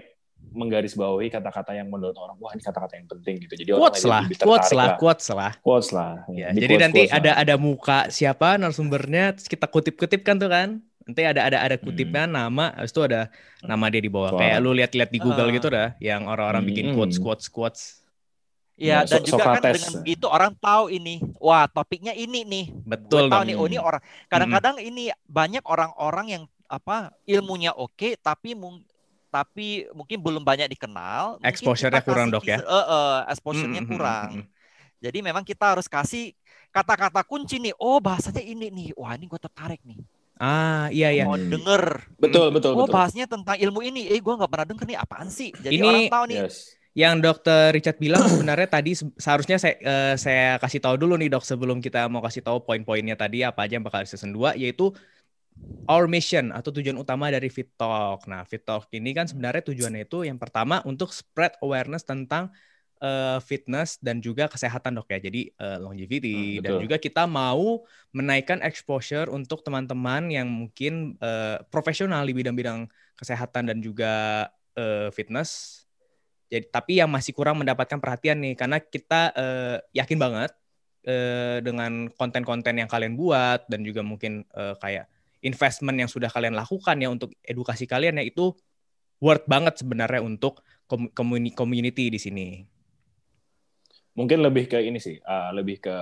menggarisbawahi 0.49 1.29
kata-kata 1.29 1.71
yang 1.73 1.87
menurut 1.87 2.15
orang 2.15 2.33
wah 2.35 2.51
ini 2.51 2.59
kata-kata 2.59 2.95
yang 2.95 3.07
penting 3.07 3.37
gitu 3.39 3.53
jadi 3.55 3.69
Quotes 3.71 4.01
lah, 4.03 4.25
lebih 4.25 4.37
quotes 4.39 4.71
lah, 4.71 4.87
quotes 4.97 5.27
lah. 5.29 5.51
quotes 5.61 5.89
lah 5.91 6.11
Ya, 6.27 6.49
Ini 6.49 6.57
jadi 6.57 6.65
quotes- 6.67 6.83
nanti 6.83 7.01
quotes 7.03 7.15
ada 7.15 7.31
lah. 7.31 7.35
ada 7.37 7.55
muka 7.55 7.99
siapa 8.09 8.47
narasumbernya, 8.55 9.37
terus 9.37 9.47
kita 9.47 9.65
kutip-kutip 9.65 10.21
kan 10.21 10.35
tuh 10.35 10.49
kan. 10.49 10.69
Nanti 11.03 11.21
ada 11.21 11.41
ada 11.43 11.57
ada 11.59 11.75
kutipnya 11.75 12.25
nama, 12.25 12.69
habis 12.71 12.89
itu 12.89 13.01
ada 13.01 13.33
nama 13.59 13.89
dia 13.89 13.97
di 13.97 14.07
bawah. 14.07 14.29
Hmm. 14.29 14.37
Suara. 14.37 14.45
Kayak 14.47 14.57
lu 14.59 14.71
lihat-lihat 14.73 15.09
di 15.09 15.19
Google 15.19 15.49
Ah. 15.49 15.53
gitu 15.53 15.67
dah, 15.67 15.87
yang 15.99 16.21
orang-orang 16.25 16.63
bikin 16.63 16.85
Hmm. 16.89 16.95
quotes 16.95 17.17
quotes 17.17 17.45
quotes. 17.47 17.81
Ya, 18.73 19.03
Ya, 19.03 19.11
dan 19.11 19.21
So- 19.21 19.35
juga 19.35 19.43
kan 19.51 19.61
dengan 19.65 19.91
begitu 19.99 20.25
orang 20.25 20.53
tahu 20.55 20.87
ini, 20.89 21.19
wah 21.35 21.67
topiknya 21.67 22.13
ini 22.13 22.41
nih. 22.41 22.65
Betul 22.79 23.27
Gue 23.27 23.33
tahu 23.33 23.43
nih, 23.43 23.55
oh 23.55 23.65
ini 23.65 23.75
orang. 23.75 23.99
Kadang-kadang 24.25 24.75
ini 24.79 25.09
banyak 25.25 25.61
orang-orang 25.61 26.25
yang 26.29 26.43
apa 26.65 27.11
ilmunya 27.25 27.69
oke, 27.69 28.15
tapi 28.17 28.53
mung- 28.53 28.85
tapi 29.29 29.85
mungkin 29.93 30.17
belum 30.19 30.43
banyak 30.43 30.67
dikenal. 30.73 31.37
Exposure-nya 31.45 32.01
kurang, 32.01 32.33
Dok, 32.33 32.43
ya? 32.45 32.59
eh, 32.59 32.65
eh, 32.65 33.17
exposure-nya 33.31 33.81
Mm, 33.81 33.85
mm, 33.85 33.89
mm, 33.89 33.91
kurang. 33.93 34.29
Jadi 34.99 35.17
memang 35.23 35.47
kita 35.47 35.77
harus 35.77 35.87
kasih 35.87 36.35
kata-kata 36.75 37.23
kunci 37.23 37.55
nih. 37.61 37.71
Oh 37.79 38.03
bahasanya 38.03 38.43
ini 38.43 38.67
nih. 38.67 38.87
Wah 38.99 39.15
ini 39.15 39.25
gue 39.31 39.39
tertarik 39.39 39.79
nih. 39.87 39.95
Ah, 40.39 40.87
iya 40.91 41.11
iya. 41.11 41.23
Mau 41.23 41.35
Hmm. 41.39 41.51
denger. 41.51 41.83
betul 42.19 42.51
betul 42.51 42.71
Oh 42.75 42.83
betul 42.83 42.95
bahasnya 42.99 43.25
tentang 43.27 43.55
ilmu 43.55 43.79
ini. 43.79 44.11
Eh 44.11 44.19
gue 44.19 44.33
nggak 44.35 44.51
pernah 44.51 44.67
denger 44.67 44.85
nih 44.91 44.97
apaan 44.99 45.29
sih. 45.31 45.55
Jadi 45.55 45.79
Ini- 45.79 45.87
orang 45.87 46.05
tahu 46.11 46.25
nih. 46.27 46.39
yes 46.43 46.57
Yang 46.97 47.15
dokter 47.21 47.69
Richard 47.71 47.97
bilang 48.01 48.25
sebenarnya 48.27 48.67
tadi 48.67 48.91
se- 48.97 49.13
seharusnya 49.15 49.55
saya 49.61 49.75
eh, 49.79 50.15
saya 50.19 50.45
kasih 50.59 50.81
tahu 50.83 50.95
dulu 50.99 51.15
nih 51.15 51.29
dok 51.31 51.45
sebelum 51.45 51.79
kita 51.79 52.09
mau 52.11 52.19
kasih 52.19 52.41
tahu 52.43 52.59
poin-poinnya 52.65 53.13
tadi 53.15 53.45
apa 53.45 53.63
aja 53.63 53.77
yang 53.77 53.85
bakal 53.85 54.01
di 54.03 54.09
season 54.09 54.33
2 54.35 54.57
yaitu 54.57 54.91
our 55.89 56.05
mission 56.05 56.53
atau 56.53 56.69
tujuan 56.69 56.95
utama 57.01 57.33
dari 57.33 57.49
Fit 57.49 57.73
Talk. 57.73 58.29
Nah, 58.29 58.45
Fit 58.45 58.61
Talk 58.61 58.85
ini 58.93 59.09
kan 59.17 59.25
sebenarnya 59.25 59.65
tujuannya 59.65 60.05
itu 60.05 60.21
yang 60.29 60.37
pertama 60.37 60.85
untuk 60.85 61.09
spread 61.09 61.57
awareness 61.65 62.05
tentang 62.05 62.53
eh, 63.01 63.39
fitness 63.41 63.97
dan 63.97 64.21
juga 64.21 64.45
kesehatan 64.45 65.01
dok 65.01 65.09
ya. 65.09 65.17
Jadi 65.17 65.49
eh, 65.49 65.77
longevity 65.81 66.61
Hmm, 66.61 66.61
dan 66.61 66.77
juga 66.77 67.01
kita 67.01 67.25
mau 67.25 67.81
menaikkan 68.13 68.61
exposure 68.61 69.33
untuk 69.33 69.65
teman-teman 69.65 70.29
yang 70.29 70.45
mungkin 70.45 71.17
eh, 71.17 71.57
profesional 71.73 72.21
di 72.29 72.37
bidang-bidang 72.37 72.85
kesehatan 73.17 73.73
dan 73.73 73.81
juga 73.81 74.45
eh, 74.77 75.09
fitness. 75.09 75.81
Jadi 76.49 76.65
tapi 76.69 76.97
yang 77.01 77.09
masih 77.09 77.33
kurang 77.33 77.61
mendapatkan 77.61 77.97
perhatian 78.01 78.41
nih 78.41 78.53
karena 78.57 78.77
kita 78.81 79.33
eh, 79.33 79.77
yakin 79.97 80.17
banget 80.21 80.53
eh, 81.05 81.61
dengan 81.65 82.09
konten-konten 82.13 82.77
yang 82.77 82.89
kalian 82.89 83.17
buat 83.17 83.65
dan 83.69 83.81
juga 83.85 84.01
mungkin 84.05 84.45
eh, 84.53 84.75
kayak 84.81 85.09
investment 85.41 85.97
yang 85.99 86.09
sudah 86.11 86.27
kalian 86.27 86.55
lakukan 86.55 86.95
ya 86.99 87.09
untuk 87.11 87.31
edukasi 87.43 87.87
kalian 87.87 88.19
ya 88.19 88.25
itu 88.27 88.51
worth 89.19 89.47
banget 89.47 89.79
sebenarnya 89.79 90.23
untuk 90.23 90.63
community 91.53 92.09
di 92.09 92.19
sini. 92.19 92.47
mungkin 94.19 94.43
lebih 94.43 94.67
ke 94.67 94.83
ini 94.83 94.99
sih 94.99 95.15
uh, 95.15 95.55
lebih 95.55 95.79
ke 95.79 95.95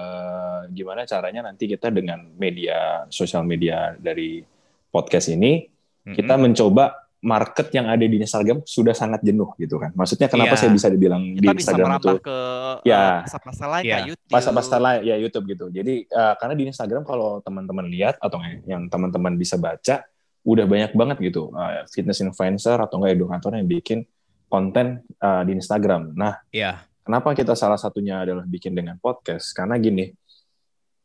gimana 0.74 1.06
caranya 1.06 1.46
nanti 1.46 1.70
kita 1.70 1.94
dengan 1.94 2.34
media 2.34 3.06
sosial 3.14 3.46
media 3.46 3.94
dari 3.94 4.42
podcast 4.90 5.30
ini 5.30 5.70
kita 6.18 6.34
Mm-mm. 6.34 6.50
mencoba 6.50 7.07
market 7.18 7.74
yang 7.74 7.90
ada 7.90 8.06
di 8.06 8.18
Instagram 8.18 8.62
sudah 8.62 8.94
sangat 8.94 9.26
jenuh 9.26 9.50
gitu 9.58 9.82
kan 9.82 9.90
maksudnya 9.98 10.30
kenapa 10.30 10.54
Iya. 10.54 10.62
saya 10.62 10.72
bisa 10.72 10.88
dibilang 10.88 11.34
di 11.34 11.42
Kita 11.42 11.54
bisa 11.58 11.74
Instagram 11.74 11.90
itu 11.90 11.96
merambah 11.98 12.16
ke 12.22 12.38
Ya. 12.86 12.98
eh, 13.02 13.18
pasar-pasar 13.26 13.68
lain 13.74 13.84
Ya. 13.84 13.90
kayak 13.90 14.06
YouTube. 14.14 14.30
pasar-pasar 14.30 14.80
lain 14.80 15.00
ya 15.02 15.16
YouTube 15.18 15.46
gitu 15.50 15.66
jadi 15.74 15.94
uh, 16.08 16.34
karena 16.38 16.54
di 16.54 16.64
Instagram 16.70 17.04
kalau 17.04 17.42
teman-teman 17.42 17.86
lihat 17.90 18.16
atau 18.22 18.38
yang 18.70 18.86
teman-teman 18.86 19.34
bisa 19.34 19.58
baca 19.58 20.06
udah 20.46 20.66
banyak 20.70 20.92
banget 20.94 21.18
gitu 21.26 21.50
uh, 21.52 21.84
fitness 21.90 22.22
influencer 22.22 22.78
atau 22.78 23.02
enggak 23.02 23.18
edukator 23.18 23.52
yang 23.52 23.66
bikin 23.66 24.06
konten 24.48 25.02
uh, 25.20 25.42
di 25.42 25.58
Instagram 25.58 26.14
nah 26.14 26.38
Iya. 26.54 26.86
Kenapa 27.02 27.32
kita 27.32 27.56
salah 27.56 27.80
satunya 27.80 28.20
adalah 28.20 28.44
bikin 28.44 28.76
dengan 28.76 29.00
podcast? 29.00 29.56
Karena 29.56 29.80
gini, 29.80 30.12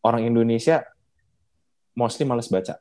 orang 0.02 0.26
Indonesia 0.26 0.82
mostly 1.94 2.26
males 2.26 2.50
baca. 2.50 2.74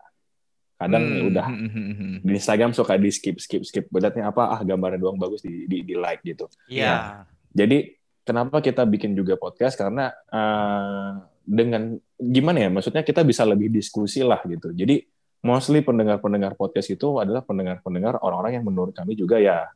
Kadang 0.81 1.03
ya 1.05 1.21
Hmm, 1.21 1.29
udah 1.29 1.45
hmm, 1.45 1.69
hmm, 1.69 1.93
hmm, 1.93 2.13
di 2.25 2.31
Instagram 2.33 2.71
suka 2.73 2.97
di 2.97 3.13
skip 3.13 3.38
skip 3.38 3.61
skip. 3.61 3.85
Lihatnya 3.93 4.33
apa? 4.33 4.57
Ah 4.57 4.61
gambarnya 4.65 4.97
doang 4.97 5.21
bagus 5.21 5.45
di 5.45 5.69
di, 5.69 5.85
di 5.85 5.93
like 5.93 6.25
gitu. 6.25 6.50
Iya. 6.65 7.21
Jadi 7.53 7.93
kenapa 8.25 8.65
kita 8.65 8.81
bikin 8.89 9.13
juga 9.13 9.38
podcast? 9.38 9.77
Karena 9.77 10.09
eh, 10.09 11.09
dengan 11.45 11.93
gimana 12.17 12.65
ya? 12.65 12.69
Maksudnya 12.73 13.05
kita 13.05 13.21
bisa 13.21 13.45
lebih 13.45 13.69
diskusi 13.69 14.25
lah 14.25 14.41
gitu. 14.50 14.73
Jadi 14.73 15.05
mostly 15.41 15.81
pendengar-pendengar 15.81 16.57
podcast 16.57 16.89
itu 16.89 17.17
adalah 17.17 17.45
pendengar-pendengar 17.45 18.17
orang-orang 18.21 18.57
yang 18.57 18.65
menurut 18.65 18.93
kami 18.93 19.13
juga 19.13 19.38
ya 19.38 19.69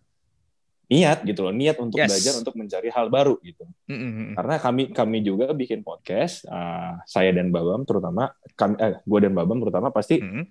niat 0.85 1.25
gitu 1.25 1.41
loh, 1.41 1.49
niat 1.49 1.81
untuk 1.81 1.97
Yes. 1.97 2.13
belajar 2.13 2.33
untuk 2.45 2.53
mencari 2.53 2.93
hal 2.93 3.09
baru 3.09 3.41
gitu. 3.41 3.65
Hmm, 3.89 3.97
hmm, 3.97 4.11
hmm. 4.13 4.31
Karena 4.37 4.55
kami 4.61 4.83
kami 4.93 5.17
juga 5.25 5.49
bikin 5.49 5.81
podcast, 5.81 6.45
uh, 6.45 7.01
saya 7.09 7.33
dan 7.33 7.49
Babam 7.49 7.81
terutama, 7.89 8.29
kami, 8.53 8.77
eh, 8.77 9.01
gue 9.01 9.19
dan 9.25 9.33
Babam 9.33 9.57
terutama 9.57 9.89
pasti 9.89 10.21
Hmm. 10.21 10.45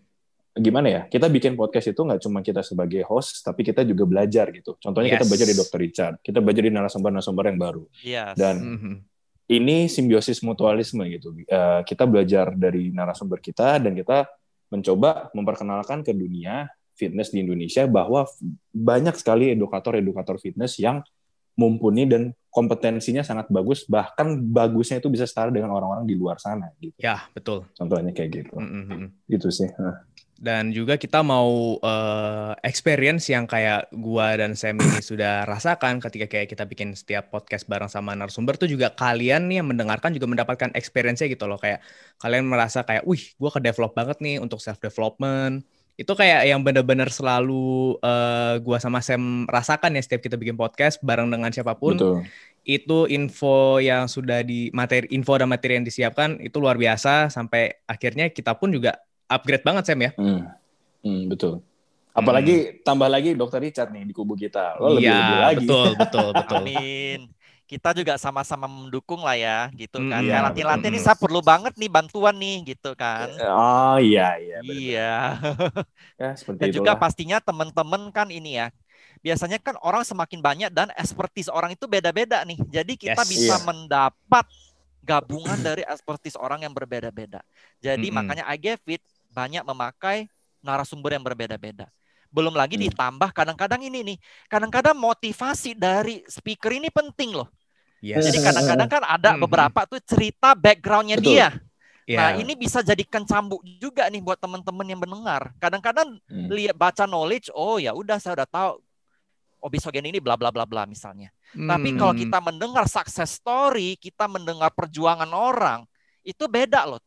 Gimana 0.55 0.87
ya? 0.87 1.03
Kita 1.11 1.27
bikin 1.27 1.59
podcast 1.59 1.91
itu 1.91 1.99
nggak 1.99 2.21
cuma 2.23 2.39
kita 2.39 2.63
sebagai 2.63 3.03
host, 3.05 3.43
tapi 3.43 3.67
kita 3.67 3.83
juga 3.83 4.07
belajar 4.07 4.55
gitu. 4.55 4.79
Contohnya 4.79 5.11
kita 5.19 5.27
Yes. 5.27 5.31
belajar 5.31 5.47
dari 5.51 5.59
Dr. 5.59 5.79
Richard, 5.83 6.15
kita 6.23 6.39
belajar 6.39 6.63
dari 6.63 6.75
narasumber-narasumber 6.79 7.45
yang 7.51 7.59
baru. 7.59 7.85
Iya. 8.07 8.25
Dan 8.39 8.55
Hmm, 8.63 8.79
hmm. 8.79 8.97
ini 9.51 9.77
simbiosis 9.91 10.39
mutualisme 10.47 11.03
gitu. 11.11 11.35
Uh, 11.51 11.83
kita 11.83 12.07
belajar 12.07 12.55
dari 12.55 12.95
narasumber 12.95 13.43
kita 13.43 13.83
dan 13.83 13.99
kita 13.99 14.31
mencoba 14.71 15.29
memperkenalkan 15.35 16.07
ke 16.07 16.15
dunia 16.15 16.71
fitness 16.95 17.35
di 17.35 17.43
Indonesia 17.43 17.83
bahwa 17.91 18.23
banyak 18.71 19.19
sekali 19.19 19.51
edukator-edukator 19.51 20.39
fitness 20.39 20.79
yang 20.79 21.03
mumpuni 21.55 22.07
dan 22.07 22.31
kompetensinya 22.51 23.23
sangat 23.23 23.51
bagus 23.51 23.83
bahkan 23.87 24.39
bagusnya 24.39 24.99
itu 25.03 25.11
bisa 25.11 25.27
setara 25.27 25.51
dengan 25.51 25.75
orang-orang 25.75 26.07
di 26.07 26.15
luar 26.15 26.39
sana 26.39 26.71
gitu. 26.79 26.95
Ya, 26.99 27.27
betul. 27.35 27.67
Contohnya 27.75 28.15
kayak 28.15 28.31
gitu. 28.31 28.55
Hmm, 28.55 28.87
hmm. 28.87 29.07
Gitu 29.27 29.51
sih. 29.51 29.71
Dan 30.35 30.75
juga 30.75 30.99
kita 30.99 31.23
mau 31.23 31.79
eh, 31.79 32.53
experience 32.67 33.31
yang 33.31 33.47
kayak 33.47 33.87
gua 33.95 34.35
dan 34.35 34.59
Sam 34.59 34.83
ini 34.83 34.99
sudah 35.11 35.47
rasakan 35.47 36.03
ketika 36.03 36.27
kayak 36.27 36.51
kita 36.51 36.67
bikin 36.67 36.91
setiap 36.99 37.31
podcast 37.31 37.71
bareng 37.71 37.87
sama 37.87 38.19
narasumber 38.19 38.59
tuh 38.59 38.67
juga 38.67 38.91
kalian 38.91 39.47
nih 39.47 39.63
yang 39.63 39.69
mendengarkan 39.71 40.11
juga 40.11 40.27
mendapatkan 40.27 40.75
experience-nya 40.75 41.31
gitu 41.31 41.47
loh 41.47 41.59
kayak 41.59 41.79
kalian 42.19 42.51
merasa 42.51 42.83
kayak, 42.83 43.07
wih, 43.07 43.23
gua 43.39 43.55
ke 43.55 43.61
develop 43.63 43.95
banget 43.95 44.19
nih 44.19 44.43
untuk 44.43 44.59
self 44.59 44.83
development. 44.83 45.63
Itu 45.95 46.19
kayak 46.19 46.51
yang 46.51 46.67
bener-bener 46.67 47.07
selalu 47.15 48.03
eh, 48.03 48.59
gua 48.59 48.83
sama 48.83 48.99
Sam 49.07 49.47
rasakan 49.47 49.95
ya 49.95 50.03
setiap 50.03 50.27
kita 50.27 50.35
bikin 50.35 50.59
podcast 50.59 50.99
bareng 50.99 51.31
dengan 51.31 51.55
siapa 51.55 51.79
pun 51.79 51.95
betul. 51.95 52.27
itu 52.67 53.07
info 53.07 53.79
yang 53.79 54.11
sudah 54.11 54.43
di 54.43 54.67
materi 54.75 55.07
info 55.15 55.39
dan 55.39 55.47
materi 55.47 55.79
yang 55.79 55.87
disiapkan 55.87 56.43
itu 56.43 56.59
luar 56.59 56.75
biasa 56.75 57.31
sampai 57.31 57.79
akhirnya 57.87 58.35
kita 58.35 58.59
pun 58.59 58.75
juga 58.75 58.99
upgrade 59.27 59.65
banget 59.65 59.83
Sam 59.87 60.01
ya. 60.01 60.11
Hmm. 60.17 60.43
Hmm, 61.05 61.23
betul. 61.29 61.61
Apalagi 62.15 62.81
tambah 62.87 63.11
lagi 63.11 63.35
Dr. 63.35 63.59
Richard 63.59 63.91
nih 63.91 64.07
di 64.07 64.15
kubu 64.15 64.39
kita. 64.39 64.79
Lo 64.79 64.95
lebih 64.95 65.11
Iya, 65.11 65.19
lebih 65.19 65.39
lagi. 65.43 65.57
betul, 65.67 65.89
betul, 65.99 66.29
betul. 66.31 66.57
Amin. 66.63 67.21
Kita 67.65 67.91
juga 67.97 68.15
sama-sama 68.21 68.69
mendukung 68.69 69.25
lah 69.25 69.35
ya, 69.35 69.67
gitu 69.75 69.99
kan. 69.99 70.21
Mm, 70.23 70.29
iya, 70.31 70.45
latihan-latihan 70.47 70.79
betul. 70.79 70.91
ini 70.95 70.99
saya 71.01 71.17
perlu 71.19 71.41
banget 71.41 71.75
nih 71.75 71.91
bantuan 71.91 72.37
nih, 72.37 72.77
gitu 72.77 72.93
kan. 72.95 73.27
Oh 73.51 73.97
iya 73.99 74.37
iya. 74.39 74.59
Iya. 74.63 75.15
Ya 76.21 76.31
seperti 76.39 76.61
Dan 76.63 76.69
itu. 76.71 76.77
juga 76.79 76.95
pastinya 76.95 77.43
teman-teman 77.43 78.13
kan 78.15 78.31
ini 78.31 78.63
ya. 78.63 78.71
Biasanya 79.25 79.59
kan 79.59 79.75
orang 79.83 80.05
semakin 80.07 80.39
banyak 80.39 80.71
dan 80.71 80.93
expertise 80.95 81.51
orang 81.51 81.75
itu 81.75 81.89
beda-beda 81.91 82.45
nih. 82.47 82.61
Jadi 82.71 82.95
kita 82.95 83.25
Yes. 83.27 83.31
bisa 83.33 83.55
Iya. 83.59 83.67
mendapat 83.67 84.47
gabungan 85.03 85.59
dari 85.59 85.83
expertise 85.85 86.37
orang 86.39 86.63
yang 86.63 86.73
berbeda-beda. 86.77 87.43
Jadi 87.83 88.09
Mm-mm. 88.09 88.17
makanya 88.23 88.45
I 88.47 88.57
Get 88.61 88.79
Fit 88.87 89.03
banyak 89.35 89.67
memakai 89.67 90.31
narasumber 90.63 91.19
yang 91.19 91.27
berbeda-beda. 91.27 91.91
Belum 92.31 92.55
lagi 92.55 92.79
Hmm. 92.79 92.87
ditambah 92.87 93.31
kadang-kadang 93.35 93.83
ini 93.83 94.15
nih, 94.15 94.19
kadang-kadang 94.47 94.95
motivasi 94.95 95.75
dari 95.75 96.23
speaker 96.31 96.71
ini 96.71 96.89
penting 96.91 97.35
loh. 97.35 97.51
Yes. 97.99 98.31
Jadi 98.31 98.39
kadang-kadang 98.43 98.89
kan 98.91 99.03
ada 99.03 99.31
Mhm. 99.35 99.41
beberapa 99.43 99.81
tuh 99.91 99.99
cerita 100.03 100.55
backgroundnya 100.55 101.19
Betul. 101.19 101.35
dia. 101.35 101.49
Ya. 102.05 102.19
Nah 102.21 102.31
ini 102.37 102.53
bisa 102.53 102.85
jadikan 102.85 103.25
cambuk 103.25 103.65
juga 103.81 104.05
nih 104.13 104.21
buat 104.21 104.37
teman-teman 104.37 104.85
yang 104.85 105.01
mendengar. 105.01 105.57
Kadang-kadang 105.57 106.21
Hmm. 106.29 106.49
lihat 106.53 106.77
baca 106.77 107.09
knowledge, 107.09 107.49
oh 107.57 107.81
ya 107.81 107.97
udah 107.97 108.21
saya 108.21 108.45
udah 108.45 108.49
tahu 108.51 108.71
obesogen 109.65 110.05
ini 110.05 110.21
bla 110.21 110.37
bla 110.37 110.53
bla 110.53 110.69
bla 110.69 110.85
misalnya. 110.85 111.33
Tapi 111.55 111.97
kalau 111.97 112.13
Hmm. 112.13 112.23
kita 112.29 112.39
mendengar 112.45 112.85
success 112.85 113.41
story, 113.41 113.97
kita 113.97 114.29
mendengar 114.29 114.69
perjuangan 114.77 115.33
orang, 115.33 115.89
itu 116.21 116.45
beda 116.45 116.85
loh. 116.85 117.01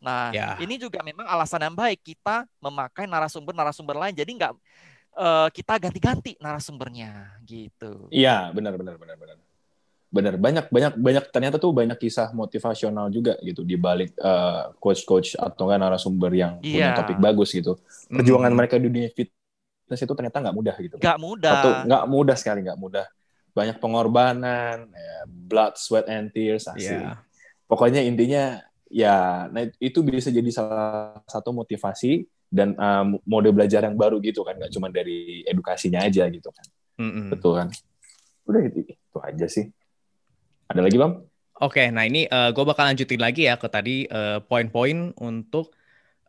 Nah, 0.00 0.32
Ya. 0.32 0.56
ini 0.58 0.80
juga 0.80 1.04
memang 1.04 1.28
alasan 1.28 1.60
yang 1.60 1.76
baik 1.76 2.00
kita 2.00 2.48
memakai 2.58 3.04
narasumber-narasumber 3.04 3.96
lain. 3.96 4.14
Jadi 4.16 4.32
nggak 4.34 4.52
eh, 5.10 5.48
kita 5.50 5.74
ganti-ganti 5.76 6.38
narasumbernya 6.38 7.42
gitu. 7.42 8.08
Iya, 8.08 8.48
benar 8.50 8.78
benar 8.78 8.94
benar 8.96 9.16
benar. 9.18 9.36
Benar, 10.10 10.34
banyak 10.38 10.66
banyak 10.70 10.92
banyak 10.98 11.24
ternyata 11.30 11.54
tuh 11.54 11.70
banyak 11.70 11.94
kisah 11.94 12.30
motivasional 12.30 13.10
juga 13.10 13.34
gitu 13.42 13.62
di 13.62 13.74
balik 13.74 14.14
eh, 14.16 14.62
coach-coach 14.78 15.34
atau 15.34 15.66
kan 15.66 15.78
narasumber 15.78 16.30
yang 16.32 16.52
punya 16.58 16.94
Iya. 16.94 16.98
topik 16.98 17.18
bagus 17.18 17.50
gitu. 17.50 17.76
Perjuangan 18.06 18.50
Mm. 18.50 18.58
mereka 18.58 18.74
di 18.78 18.86
dunia 18.86 19.10
fitness 19.10 20.00
itu 20.00 20.14
ternyata 20.14 20.38
nggak 20.40 20.56
mudah 20.56 20.76
gitu. 20.78 20.96
Nggak 20.98 21.18
mudah. 21.20 21.52
Satu, 21.52 21.70
nggak 21.86 22.04
mudah 22.06 22.36
sekali, 22.38 22.58
nggak 22.64 22.78
mudah. 22.78 23.06
Banyak 23.50 23.76
pengorbanan, 23.78 24.76
ya, 24.88 25.16
blood, 25.26 25.74
sweat, 25.74 26.06
and 26.06 26.30
tears, 26.30 26.66
asli. 26.66 26.86
Iya. 26.86 27.18
Pokoknya 27.66 28.02
intinya 28.02 28.62
ya, 28.90 29.46
nah, 29.54 29.64
itu 29.78 30.02
bisa 30.02 30.34
jadi 30.34 30.50
salah 30.50 31.22
satu 31.30 31.54
motivasi 31.54 32.26
dan 32.50 32.74
eh, 32.74 33.04
mode 33.24 33.54
belajar 33.54 33.86
yang 33.86 33.94
baru 33.94 34.18
gitu 34.20 34.42
kan, 34.42 34.58
nggak 34.58 34.74
cuma 34.74 34.90
dari 34.90 35.46
edukasinya 35.46 36.02
aja 36.02 36.26
gitu 36.26 36.50
kan. 36.50 36.66
Mm-mm. 37.00 37.30
Betul 37.30 37.52
kan? 37.56 37.68
Udah 38.50 38.60
itu, 38.66 38.90
itu 38.90 39.18
aja 39.22 39.46
sih. 39.46 39.70
Ada 40.66 40.82
lagi 40.82 40.98
bang? 40.98 41.14
Oke, 41.60 41.92
nah 41.92 42.08
ini 42.08 42.24
gue 42.26 42.64
bakal 42.64 42.88
lanjutin 42.88 43.20
lagi 43.20 43.44
ya 43.44 43.60
ke 43.60 43.68
tadi 43.68 44.08
eh, 44.08 44.38
poin-poin 44.40 45.12
untuk 45.20 45.76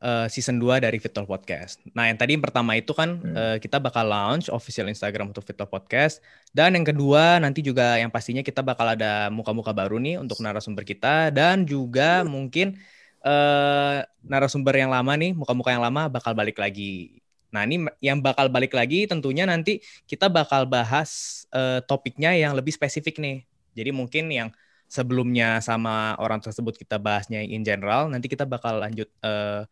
eh, 0.01 0.27
season 0.27 0.58
2 0.58 0.81
dari 0.81 0.98
Vital 0.98 1.29
Podcast. 1.29 1.77
Nah, 1.93 2.10
yang 2.10 2.17
tadi 2.17 2.34
yang 2.36 2.43
pertama 2.43 2.74
itu 2.75 2.91
kan 2.91 3.22
Hmm. 3.22 3.36
eh, 3.38 3.58
kita 3.62 3.77
bakal 3.77 4.05
launch 4.10 4.50
official 4.50 4.89
Instagram 4.89 5.29
untuk 5.29 5.46
Vital 5.46 5.70
Podcast. 5.70 6.20
Dan 6.51 6.74
yang 6.74 6.86
kedua 6.86 7.38
nanti 7.38 7.62
juga 7.62 7.96
yang 8.01 8.10
pastinya 8.10 8.41
kita 8.41 8.65
bakal 8.65 8.98
ada 8.98 9.29
muka-muka 9.29 9.72
baru 9.72 10.01
nih 10.01 10.17
untuk 10.17 10.41
narasumber 10.41 10.84
kita 10.84 11.29
dan 11.29 11.63
juga 11.63 12.25
mungkin 12.25 12.81
eh, 13.22 13.98
narasumber 14.25 14.74
yang 14.81 14.89
lama 14.89 15.13
nih, 15.13 15.31
muka-muka 15.38 15.70
yang 15.70 15.84
lama 15.86 16.10
bakal 16.10 16.34
balik 16.34 16.58
lagi. 16.58 17.22
Nah, 17.53 17.67
ini 17.67 17.86
yang 18.01 18.17
bakal 18.24 18.48
balik 18.50 18.72
lagi 18.74 19.05
tentunya 19.05 19.43
nanti 19.46 19.84
kita 20.10 20.25
bakal 20.31 20.65
bahas 20.65 21.43
eh, 21.53 21.84
topiknya 21.86 22.34
yang 22.34 22.58
lebih 22.58 22.74
spesifik 22.74 23.22
nih. 23.22 23.46
Jadi 23.77 23.91
mungkin 23.93 24.25
yang 24.34 24.50
sebelumnya 24.89 25.62
sama 25.63 26.17
orang 26.20 26.41
tersebut 26.43 26.75
kita 26.75 26.98
bahasnya 27.00 27.43
in 27.46 27.62
general, 27.63 28.10
nanti 28.12 28.27
kita 28.27 28.43
bakal 28.50 28.81
lanjut 28.81 29.08
eh, 29.24 29.63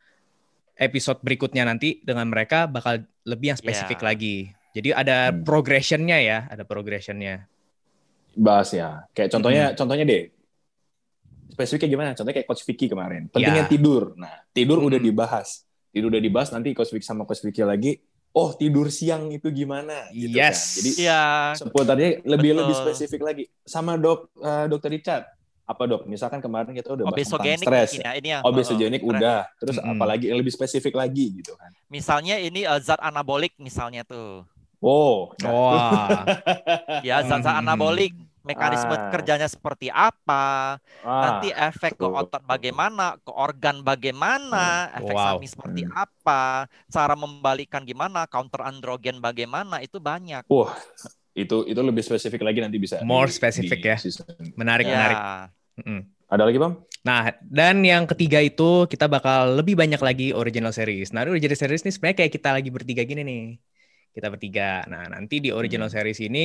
episode 0.80 1.20
berikutnya 1.20 1.68
nanti 1.68 2.00
dengan 2.02 2.32
mereka 2.32 2.66
bakal 2.66 3.04
lebih 3.28 3.54
yang 3.54 3.60
spesifik 3.60 4.00
Ya. 4.00 4.06
lagi. 4.08 4.36
Jadi 4.72 4.90
ada 4.96 5.30
Hmm. 5.30 5.44
progressionnya 5.44 6.18
ya, 6.18 6.48
ada 6.48 6.64
progressionnya. 6.64 7.46
Bahas 8.34 8.72
ya. 8.72 9.04
Kayak 9.12 9.30
contohnya, 9.36 9.64
contohnya 9.76 10.06
deh. 10.08 10.24
Spesifiknya 11.52 11.90
gimana? 11.92 12.10
Contohnya 12.16 12.40
kayak 12.40 12.48
Coach 12.48 12.64
Vicky 12.64 12.88
kemarin. 12.88 13.28
Pentingnya 13.28 13.68
Ya. 13.68 13.70
tidur. 13.70 14.16
Nah, 14.16 14.48
tidur 14.50 14.80
udah 14.80 14.96
Hmm. 14.96 15.10
dibahas. 15.12 15.68
Tidur 15.90 16.14
udah 16.14 16.22
dibahas, 16.22 16.50
nanti 16.54 16.72
Coach 16.72 16.94
Vicky 16.94 17.04
sama 17.04 17.26
Coach 17.26 17.42
Vicky 17.42 17.66
lagi, 17.66 17.98
oh 18.32 18.54
tidur 18.54 18.88
siang 18.88 19.34
itu 19.34 19.50
gimana? 19.50 20.08
Gitu 20.14 20.38
Yes. 20.38 20.56
kan. 20.56 20.76
Jadi 20.80 20.90
Iya, 21.02 21.22
seputarnya 21.58 22.10
lebih 22.24 22.52
lebih 22.56 22.76
Betul. 22.78 22.86
spesifik 22.94 23.22
lagi. 23.26 23.44
Sama 23.66 23.98
dok, 23.98 24.30
eh, 24.38 24.66
dokter 24.70 24.94
Richard. 24.94 25.26
Apa 25.70 25.86
dok? 25.86 26.10
Misalkan 26.10 26.42
kemarin 26.42 26.74
kita 26.74 26.98
udah 26.98 27.06
bahas 27.06 27.30
tentang 27.30 27.62
stres. 27.62 27.92
ya 27.94 28.18
ini 28.18 28.28
yang 28.34 28.42
Obesogenik 28.42 29.00
stres. 29.00 29.12
udah. 29.14 29.40
Terus 29.62 29.76
Mm-mm. 29.78 29.94
apalagi 29.94 30.26
yang 30.26 30.42
lebih 30.42 30.50
spesifik 30.50 30.98
lagi 30.98 31.30
gitu 31.40 31.54
kan. 31.54 31.70
Misalnya 31.86 32.42
ini 32.42 32.66
eh, 32.66 32.80
zat 32.82 32.98
anabolik 32.98 33.54
misalnya 33.58 34.02
tuh. 34.02 34.50
Oh, 34.80 35.30
Wah, 35.44 36.24
Ya, 37.06 37.20
zat-zat 37.22 37.52
Hmm. 37.52 37.62
anabolik 37.62 38.16
mekanisme 38.42 38.90
Ah. 38.90 39.12
kerjanya 39.12 39.46
seperti 39.46 39.92
apa, 39.92 40.80
ah, 41.04 41.22
nanti 41.22 41.52
efek 41.52 41.94
ke 41.94 42.08
otot 42.08 42.40
bagaimana, 42.42 43.20
ke 43.20 43.30
organ 43.30 43.84
bagaimana, 43.84 44.90
efek 44.96 45.12
Wow. 45.12 45.26
samping 45.36 45.52
seperti 45.52 45.82
Hmm. 45.84 45.94
apa, 46.00 46.44
cara 46.88 47.14
membalikkan 47.14 47.84
gimana, 47.84 48.24
counter 48.26 48.63
androgen 48.63 49.20
bagaimana, 49.20 49.84
itu 49.84 50.00
banyak. 50.00 50.48
Wah, 50.48 50.72
itu 51.36 51.67
itu 51.67 51.82
lebih 51.84 52.02
spesifik 52.02 52.41
lagi 52.41 52.63
nanti 52.63 52.80
bisa. 52.80 53.04
More 53.04 53.28
di- 53.28 53.36
di 53.36 53.84
ya. 53.84 54.00
season. 54.00 54.26
menarik 54.56 54.88
Ya. 54.88 54.93
menarik. 54.96 55.17
Mm-mm. 55.80 56.00
Ada 56.30 56.44
lagi 56.46 56.60
bang? 56.62 56.74
Nah, 57.08 57.32
dan 57.58 57.76
yang 57.92 58.04
ketiga 58.12 58.39
itu 58.44 58.63
kita 58.92 59.06
bakal 59.08 59.56
lebih 59.58 59.76
banyak 59.82 60.02
lagi 60.08 60.26
original 60.36 60.74
series. 60.76 61.08
Nah, 61.15 61.24
original 61.24 61.56
series 61.62 61.82
ini 61.88 61.92
sebenarnya 61.96 62.18
kayak 62.22 62.34
kita 62.38 62.50
lagi 62.58 62.70
bertiga 62.76 63.02
gini 63.10 63.22
nih. 63.30 63.42
Kita 64.15 64.28
bertiga. 64.34 64.63
Nah, 64.92 65.04
nanti 65.13 65.36
di 65.46 65.50
original 65.60 65.88
Hmm. 65.88 65.96
series 65.96 66.20
ini 66.28 66.39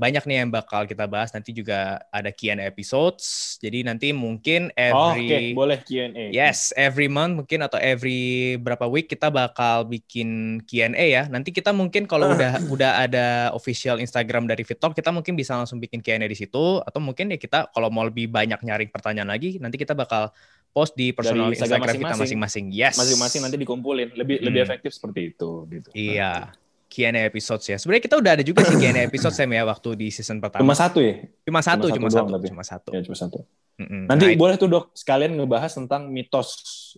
banyak 0.00 0.24
nih 0.24 0.36
yang 0.40 0.48
bakal 0.48 0.88
kita 0.88 1.04
bahas. 1.04 1.28
Nanti 1.36 1.52
juga 1.52 2.00
ada 2.08 2.32
Q&A 2.32 2.64
episodes. 2.64 3.56
Jadi 3.60 3.84
nanti 3.84 4.16
mungkin 4.16 4.72
Oh, 4.96 5.12
Oke, 5.12 5.28
every 5.28 5.52
boleh 5.52 5.78
Q&A. 5.84 6.32
Yes, 6.32 6.72
every 6.72 7.12
month 7.12 7.44
mungkin 7.44 7.60
atau 7.60 7.76
every 7.76 8.56
berapa 8.56 8.88
week 8.88 9.12
kita 9.12 9.28
bakal 9.28 9.84
bikin 9.84 10.60
Q&A 10.64 11.06
ya. 11.12 11.28
Nanti 11.28 11.52
kita 11.52 11.76
mungkin 11.76 12.08
kalau 12.08 12.32
udah 12.32 12.56
udah 12.74 13.04
ada 13.04 13.26
official 13.52 14.00
Instagram 14.00 14.48
dari 14.48 14.64
Fitalk, 14.64 14.96
kita 14.96 15.12
mungkin 15.12 15.36
bisa 15.36 15.52
langsung 15.54 15.76
bikin 15.76 16.00
Q&A 16.00 16.24
di 16.24 16.38
situ 16.38 16.80
atau 16.80 16.98
mungkin 16.98 17.28
ya 17.28 17.36
kita 17.36 17.68
kalau 17.76 17.92
mau 17.92 18.08
lebih 18.08 18.32
banyak 18.32 18.64
nyaring 18.64 18.88
pertanyaan 18.88 19.28
lagi, 19.28 19.60
nanti 19.60 19.76
kita 19.76 19.92
bakal 19.92 20.32
post 20.76 20.92
di 20.92 21.12
personal 21.16 21.48
Dari 21.48 21.56
Instagram 21.56 21.88
Instagram, 21.88 22.04
kita 22.04 22.20
masing-masing. 22.20 22.64
Yes. 22.68 23.00
Masing-masing 23.00 23.40
nanti 23.48 23.56
dikumpulin. 23.56 24.12
Lebih 24.12 24.36
Hmm. 24.40 24.46
lebih 24.48 24.60
efektif 24.60 24.92
seperti 24.92 25.32
itu 25.32 25.64
gitu. 25.72 25.88
Iya. 25.96 26.52
Q&A 26.96 27.28
episodes 27.28 27.68
ya. 27.68 27.76
Sebenarnya 27.76 28.08
kita 28.08 28.16
udah 28.16 28.32
ada 28.40 28.40
juga 28.40 28.64
sih 28.64 28.80
Q&A 28.80 29.04
episode 29.04 29.36
Sam 29.36 29.52
ya 29.52 29.68
waktu 29.68 29.88
di 30.00 30.08
season 30.08 30.40
pertama. 30.40 30.64
Cuma 30.64 30.72
satu 30.72 31.04
ya? 31.04 31.28
Cuma 31.44 31.60
satu, 31.60 31.92
cuma 31.92 32.08
cuma 32.08 32.08
satu 32.08 32.16
satu, 32.16 32.24
doang 32.24 32.28
tapi. 32.40 32.46
cuma 32.48 32.64
satu. 32.64 32.88
Ya 32.96 33.00
cuma 33.04 33.16
satu. 33.20 33.38
Mm-mm. 33.76 34.08
Nanti 34.08 34.24
Nah, 34.32 34.40
boleh 34.40 34.56
tuh 34.56 34.68
dok 34.72 34.96
sekalian 34.96 35.36
ngebahas 35.36 35.76
tentang 35.76 36.08
mitos, 36.08 36.48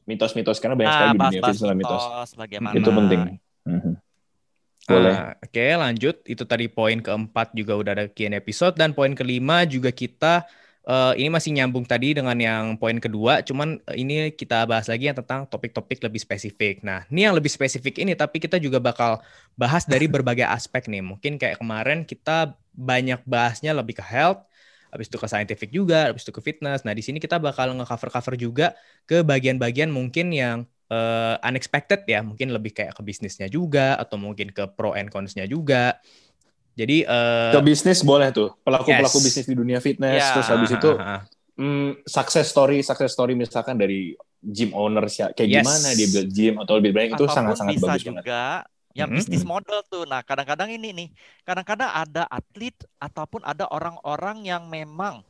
mitos-mitos 0.06 0.62
karena 0.62 0.78
banyak 0.78 0.92
sekali 0.94 1.11
Nah, 1.11 1.11
di 1.11 1.18
dunia 1.18 1.40
fitness 1.42 1.58
adalah 1.58 1.74
mitos. 1.82 2.02
mitos, 2.06 2.30
bagaimana. 2.38 2.74
Itu 2.78 2.90
penting. 2.94 3.20
Mhm. 3.66 3.92
Boleh. 4.88 5.14
Ah, 5.18 5.34
Oke, 5.42 5.66
lanjut. 5.74 6.16
Itu 6.22 6.42
tadi 6.46 6.70
poin 6.70 7.02
keempat 7.02 7.52
juga 7.58 7.74
udah 7.74 7.92
ada 7.98 8.06
Q&A 8.06 8.38
episode 8.38 8.78
dan 8.78 8.94
poin 8.94 9.11
kelima 9.18 9.66
juga 9.66 9.90
kita 9.90 10.46
eh, 10.86 11.12
ini 11.18 11.28
masih 11.32 11.50
nyambung 11.56 11.84
tadi 11.88 12.14
dengan 12.14 12.36
yang 12.38 12.64
poin 12.80 12.96
kedua, 13.02 13.42
cuman 13.42 13.80
eh, 13.90 13.96
ini 14.02 14.14
kita 14.34 14.68
bahas 14.70 14.86
lagi 14.86 15.10
yang 15.10 15.18
tentang 15.18 15.48
topik-topik 15.50 15.98
lebih 16.04 16.20
spesifik. 16.22 16.84
Nah, 16.86 17.02
ini 17.10 17.26
yang 17.26 17.34
lebih 17.38 17.50
spesifik 17.50 17.98
ini 18.02 18.14
tapi 18.14 18.38
kita 18.38 18.56
juga 18.62 18.78
bakal 18.78 19.18
bahas 19.58 19.84
dari 19.88 20.06
berbagai 20.14 20.46
aspek 20.46 20.86
nih. 20.86 21.02
Mungkin 21.02 21.40
kayak 21.40 21.58
kemarin 21.62 22.06
kita 22.06 22.54
banyak 22.76 23.20
bahasnya 23.26 23.74
lebih 23.74 23.98
ke 23.98 24.04
health, 24.06 24.46
habis 24.92 25.06
itu 25.10 25.18
ke 25.20 25.26
scientific 25.28 25.68
juga, 25.74 26.12
habis 26.12 26.24
itu 26.24 26.32
ke 26.32 26.40
fitness. 26.44 26.84
Nah, 26.86 26.94
di 26.96 27.02
sini 27.04 27.18
kita 27.20 27.36
bakal 27.40 27.76
nge-cover-cover 27.76 28.34
juga 28.40 28.72
ke 29.04 29.20
bagian-bagian 29.26 29.92
mungkin 29.92 30.32
yang 30.32 30.64
eh, 30.88 31.36
unexpected 31.44 32.08
ya, 32.08 32.24
mungkin 32.24 32.48
lebih 32.54 32.72
kayak 32.72 32.96
ke 32.96 33.02
bisnisnya 33.04 33.48
juga 33.52 33.96
atau 34.00 34.16
mungkin 34.16 34.48
ke 34.54 34.64
pro 34.76 34.96
and 34.96 35.12
cons-nya 35.12 35.44
juga. 35.44 36.00
Jadi 36.78 37.02
eh 37.02 37.50
Ke 37.50 37.60
bisnis 37.60 38.06
boleh 38.06 38.30
tuh. 38.30 38.54
Pelaku-pelaku 38.62 39.18
Yes. 39.18 39.26
bisnis 39.26 39.46
di 39.50 39.56
dunia 39.58 39.82
fitness. 39.82 40.22
Ya. 40.22 40.30
Terus 40.38 40.48
habis 40.54 40.70
itu 40.70 40.90
hmm, 41.58 42.06
success 42.06 42.46
story, 42.54 42.86
success 42.86 43.10
story 43.10 43.34
misalkan 43.34 43.74
dari 43.74 44.14
gym 44.38 44.70
owners 44.70 45.18
ya. 45.18 45.34
Kayak 45.34 45.48
Yes. 45.50 45.58
gimana 45.66 45.88
dia 45.98 46.06
build 46.14 46.30
gym 46.30 46.54
atau 46.62 46.72
lebih 46.78 46.92
banyak 46.94 47.18
itu 47.18 47.26
sangat-sangat 47.26 47.72
bisa 47.74 47.84
bagus 47.90 48.02
banget. 48.06 48.22
juga 48.22 48.42
yang 48.94 49.10
Mhm. 49.10 49.16
bisnis 49.18 49.42
model 49.42 49.78
tuh. 49.90 50.04
Nah, 50.06 50.22
kadang-kadang 50.22 50.70
ini 50.70 50.88
nih, 50.94 51.08
kadang-kadang 51.42 51.90
ada 51.90 52.22
atlet 52.30 52.74
ataupun 53.02 53.42
ada 53.42 53.66
orang-orang 53.70 54.46
yang 54.46 54.70
memang 54.70 55.22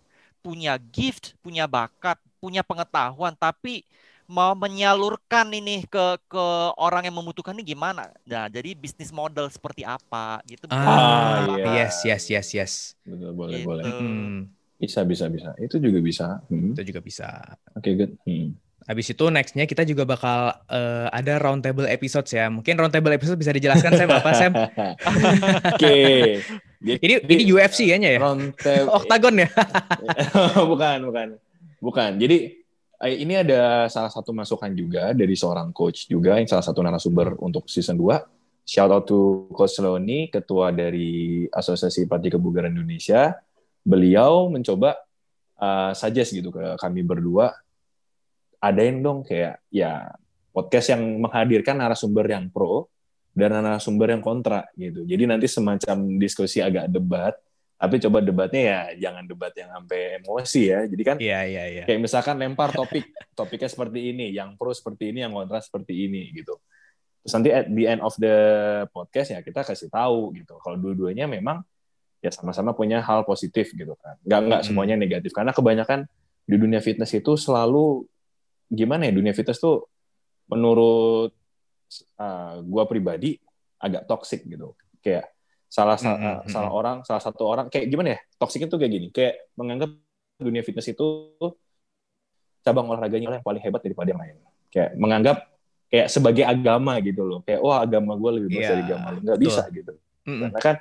punya 0.45 0.77
gift, 0.93 1.33
punya 1.41 1.65
bakat, 1.65 2.17
punya 2.39 2.61
pengetahuan, 2.63 3.35
tapi 3.35 3.83
mau 4.29 4.53
menyalurkan 4.53 5.49
ini 5.51 5.83
ke 5.85 6.21
ke 6.25 6.45
orang 6.77 7.03
yang 7.03 7.17
membutuhkan 7.17 7.57
ini 7.57 7.65
gimana? 7.67 8.13
Nah, 8.23 8.47
jadi 8.47 8.73
bisnis 8.73 9.09
model 9.09 9.49
seperti 9.49 9.83
apa 9.83 10.45
gitu. 10.45 10.69
Ah, 10.69 11.49
iya. 11.51 11.65
yes, 11.83 12.05
yes, 12.05 12.25
yes, 12.29 12.49
yes. 12.53 12.73
Betul, 13.03 13.33
boleh, 13.33 13.59
Gitu. 13.59 13.67
boleh. 13.67 13.85
Hmm, 13.85 14.53
Bisa, 14.77 15.03
bisa, 15.03 15.27
bisa. 15.27 15.57
Itu 15.57 15.81
juga 15.81 15.99
bisa. 15.99 16.39
Hmm. 16.47 16.71
itu 16.71 16.85
juga 16.87 17.01
bisa. 17.01 17.29
Oke, 17.73 17.97
good. 17.97 18.15
Hmm. 18.23 18.53
Habis 18.85 19.11
itu 19.11 19.25
nextnya 19.27 19.65
kita 19.65 19.83
juga 19.83 20.05
bakal 20.05 20.49
eh, 20.65 21.09
ada 21.11 21.37
roundtable 21.37 21.85
episodes 21.85 22.31
ya. 22.31 22.49
Mungkin 22.49 22.73
roundtable 22.75 23.11
episode 23.11 23.37
bisa 23.37 23.51
dijelaskan 23.51 23.93
Sam 23.95 24.09
apa 24.09 24.31
Sam? 24.33 24.53
Oke. 25.73 25.97
Jadi- 26.79 27.01
Ini 27.05 27.15
ini 27.27 27.43
UFC 27.51 27.85
ya. 27.85 27.97
round 28.17 28.55
table. 28.57 28.89
Oktagon 28.97 29.35
ya. 29.41 29.49
bukan, 30.63 30.99
bukan. 31.05 31.29
Bukan. 31.81 32.11
Jadi 32.17 32.37
ini 33.07 33.39
ada 33.39 33.87
salah 33.87 34.11
satu 34.11 34.35
masukan 34.35 34.75
juga 34.75 35.15
dari 35.15 35.39
seorang 35.39 35.71
coach 35.71 36.11
juga 36.11 36.35
yang 36.35 36.51
salah 36.51 36.67
satu 36.67 36.83
narasumber 36.83 37.39
untuk 37.39 37.71
season 37.71 37.95
2. 37.95 38.67
Shout 38.69 38.91
out 38.91 39.07
to 39.07 39.49
Coach 39.55 39.79
Loni, 39.81 40.29
ketua 40.29 40.75
dari 40.75 41.47
Asosiasi 41.49 42.05
Pelatih 42.05 42.37
Kebugaran 42.37 42.75
Indonesia. 42.75 43.39
Beliau 43.87 44.51
mencoba 44.51 44.99
uh, 45.63 45.95
suggest 45.95 46.35
gitu 46.35 46.51
ke 46.51 46.77
kami 46.77 47.07
berdua 47.07 47.55
adain 48.59 48.99
dong 48.99 49.23
kayak 49.23 49.63
ya 49.71 50.11
podcast 50.51 50.91
yang 50.91 51.23
menghadirkan 51.23 51.79
narasumber 51.79 52.27
yang 52.27 52.51
pro 52.51 52.91
dan 53.31 53.55
narasumber 53.63 54.11
yang 54.11 54.23
kontra 54.23 54.67
gitu. 54.75 55.07
Jadi 55.07 55.23
nanti 55.31 55.47
semacam 55.47 56.19
diskusi 56.19 56.59
agak 56.59 56.91
debat 56.91 57.39
Tapi 57.79 58.03
coba 58.03 58.19
debatnya 58.19 58.63
ya 58.67 58.81
jangan 59.09 59.23
debat 59.23 59.55
yang 59.55 59.71
sampai 59.71 60.19
emosi 60.19 60.63
ya. 60.67 60.81
Jadi 60.91 61.03
kan 61.07 61.17
Iya, 61.23 61.41
iya, 61.47 61.65
iya. 61.71 61.85
kayak 61.87 62.01
misalkan 62.03 62.35
lempar 62.43 62.75
topik, 62.79 63.07
topiknya 63.39 63.71
seperti 63.71 64.11
ini, 64.11 64.35
yang 64.35 64.59
pro 64.59 64.75
seperti 64.75 65.15
ini, 65.15 65.23
yang 65.23 65.31
kontra 65.31 65.63
seperti 65.63 65.95
ini 66.11 66.27
gitu. 66.35 66.59
Terus 67.23 67.33
nanti 67.39 67.51
at 67.55 67.71
the 67.71 67.85
end 67.87 68.03
of 68.03 68.19
the 68.19 68.37
podcast 68.91 69.31
ya 69.31 69.41
kita 69.47 69.63
kasih 69.63 69.87
tahu 69.95 70.35
gitu. 70.35 70.59
Kalau 70.59 70.75
dua-duanya 70.75 71.31
memang 71.31 71.63
ya 72.19 72.35
sama-sama 72.35 72.75
punya 72.75 72.99
hal 72.99 73.23
positif 73.23 73.71
gitu 73.71 73.95
kan. 73.95 74.19
Nggak 74.27 74.41
nggak 74.43 74.61
Mm-mm. 74.67 74.75
semuanya 74.75 74.97
negatif 74.99 75.31
karena 75.31 75.55
kebanyakan 75.55 76.11
di 76.51 76.57
dunia 76.59 76.83
fitness 76.83 77.15
itu 77.15 77.39
selalu 77.39 78.03
gimana 78.67 79.07
ya 79.07 79.15
dunia 79.15 79.31
fitness 79.39 79.63
tuh 79.63 79.87
menurut 80.51 81.31
uh, 82.19 82.59
gua 82.67 82.91
pribadi 82.91 83.39
agak 83.79 84.11
toxic 84.11 84.43
gitu. 84.51 84.75
Kayak 84.99 85.31
salah 85.69 86.01
sa- 86.01 86.17
Mm-mm, 86.17 86.49
salah 86.49 86.73
orang 86.73 86.97
salah 87.05 87.21
satu 87.21 87.45
orang 87.45 87.69
kayak 87.69 87.93
gimana 87.93 88.17
ya 88.17 88.21
toxic 88.41 88.65
itu 88.65 88.75
kayak 88.75 88.93
gini 88.93 89.07
kayak 89.13 89.53
menganggap 89.55 89.93
dunia 90.41 90.65
fitness 90.65 90.89
itu 90.89 91.05
cabang 92.65 92.89
olahraganya 92.89 93.39
yang 93.39 93.45
paling 93.45 93.63
hebat 93.63 93.81
daripada 93.81 94.09
yang 94.13 94.21
lain. 94.21 94.37
Kayak 94.69 94.91
menganggap 95.01 95.37
kayak 95.89 96.09
sebagai 96.13 96.45
agama 96.45 97.01
gitu 97.01 97.25
loh 97.25 97.41
kayak 97.45 97.61
wah 97.65 97.81
agama 97.81 98.13
gue 98.17 98.31
lebih 98.41 98.49
bagus 98.53 98.65
Iya, 98.65 98.73
dari 98.77 98.83
agama 98.85 99.07
lu. 99.17 99.19
Nggak 99.25 99.41
bisa 99.41 99.63
gitu. 99.73 99.93
Mm-mm. 100.29 100.41
karena 100.53 100.61
kan 100.61 100.77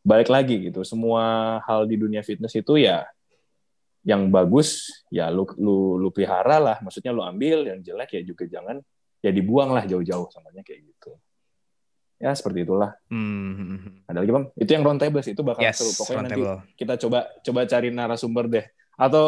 balik 0.00 0.30
lagi 0.32 0.70
gitu 0.70 0.80
semua 0.86 1.22
hal 1.68 1.84
di 1.84 2.00
dunia 2.00 2.24
fitness 2.24 2.56
itu 2.56 2.80
ya 2.80 3.04
yang 4.06 4.30
bagus 4.30 4.88
ya 5.10 5.28
lu 5.28 5.44
lu 5.58 5.98
lu 5.98 6.08
pelihara 6.14 6.56
lah 6.62 6.76
maksudnya 6.80 7.10
lu 7.12 7.20
ambil 7.20 7.66
yang 7.66 7.82
jelek 7.82 8.16
ya 8.16 8.22
juga 8.22 8.46
jangan 8.46 8.78
ya 9.20 9.34
dibuang 9.34 9.74
lah 9.74 9.82
jauh-jauh 9.84 10.30
samanya 10.30 10.62
kayak 10.62 10.86
gitu 10.86 11.10
ya 12.16 12.32
seperti 12.32 12.62
itulah 12.62 12.96
Hmm. 13.06 14.00
ada 14.04 14.18
lagi 14.18 14.30
bang 14.30 14.46
itu 14.54 14.70
yang 14.70 14.82
round 14.82 14.98
table 14.98 15.20
sih 15.20 15.32
itu 15.32 15.40
bakal 15.40 15.60
Yes, 15.60 15.76
seru 15.76 15.92
pokoknya 15.94 16.16
nanti 16.22 16.40
roundtable. 16.40 16.74
kita 16.74 16.94
coba 16.98 17.18
coba 17.38 17.60
cari 17.64 17.88
narasumber 17.90 18.44
deh 18.46 18.66
atau 18.94 19.24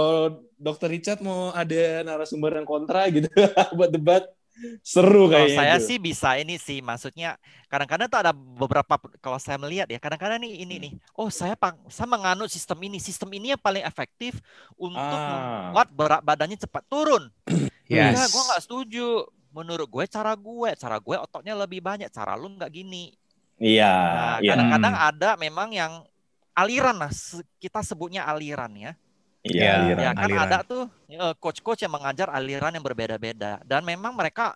dokter 0.55 0.89
Richard 0.89 1.21
mau 1.21 1.53
ada 1.53 1.77
narasumber 2.03 2.55
yang 2.55 2.65
kontra 2.65 3.05
gitu 3.09 3.29
buat 3.77 3.89
debat 3.89 4.25
seru 4.81 5.29
Kalau 5.29 5.39
kayaknya 5.39 5.55
saya 5.55 5.77
itu. 5.77 5.87
sih 5.87 5.99
bisa 6.01 6.35
ini 6.35 6.59
sih, 6.59 6.79
maksudnya 6.81 7.39
kadang-kadang 7.69 8.09
tuh 8.09 8.19
ada 8.19 8.33
beberapa 8.35 8.91
kalau 9.17 9.39
saya 9.39 9.55
melihat 9.55 9.87
ya, 9.87 9.99
kadang-kadang 9.99 10.43
nih 10.43 10.67
ini 10.67 10.75
Hmm. 10.75 10.83
nih, 10.83 10.93
oh 11.15 11.31
saya 11.31 11.55
pang, 11.55 11.79
saya 11.87 12.11
menganut 12.11 12.51
sistem 12.51 12.75
ini, 12.83 12.99
sistem 12.99 13.31
ini 13.31 13.55
yang 13.55 13.63
paling 13.63 13.81
efektif 13.81 14.43
untuk 14.75 14.99
Ah. 14.99 15.71
membuat 15.71 15.89
berat 15.93 16.23
badannya 16.23 16.59
cepat 16.59 16.83
turun. 16.87 17.31
Yes. 17.87 18.13
Enggak, 18.13 18.29
gue 18.29 18.43
nggak 18.45 18.63
setuju. 18.63 19.09
Menurut 19.59 19.89
gue 19.95 20.05
cara 20.17 20.33
gue, 20.47 20.71
cara 20.83 20.97
gue 21.07 21.17
ototnya 21.27 21.55
lebih 21.63 21.81
banyak, 21.89 22.09
cara 22.17 22.33
lu 22.41 22.49
nggak 22.57 22.71
gini. 22.79 23.05
iya 23.67 23.85
Nah, 24.09 24.41
iya 24.43 24.53
kadang-kadang 24.53 24.95
Hmm. 24.95 25.09
ada 25.11 25.31
memang 25.37 25.69
yang 25.75 25.93
aliran 26.57 26.97
lah, 26.99 27.13
kita 27.63 27.81
sebutnya 27.85 28.25
aliran 28.25 28.73
ya. 28.75 28.93
iya 29.49 29.65
Ya, 29.65 29.75
aliran. 29.79 29.99
Ya 30.01 30.11
kan 30.15 30.31
aliran. 30.31 30.45
ada 30.49 30.59
tuh 30.65 30.83
eh, 31.11 31.35
coach-coach 31.43 31.81
yang 31.85 31.93
mengajar 31.95 32.29
aliran 32.33 32.73
yang 32.75 32.85
berbeda-beda 32.85 33.61
dan 33.65 33.83
memang 33.85 34.13
mereka 34.17 34.55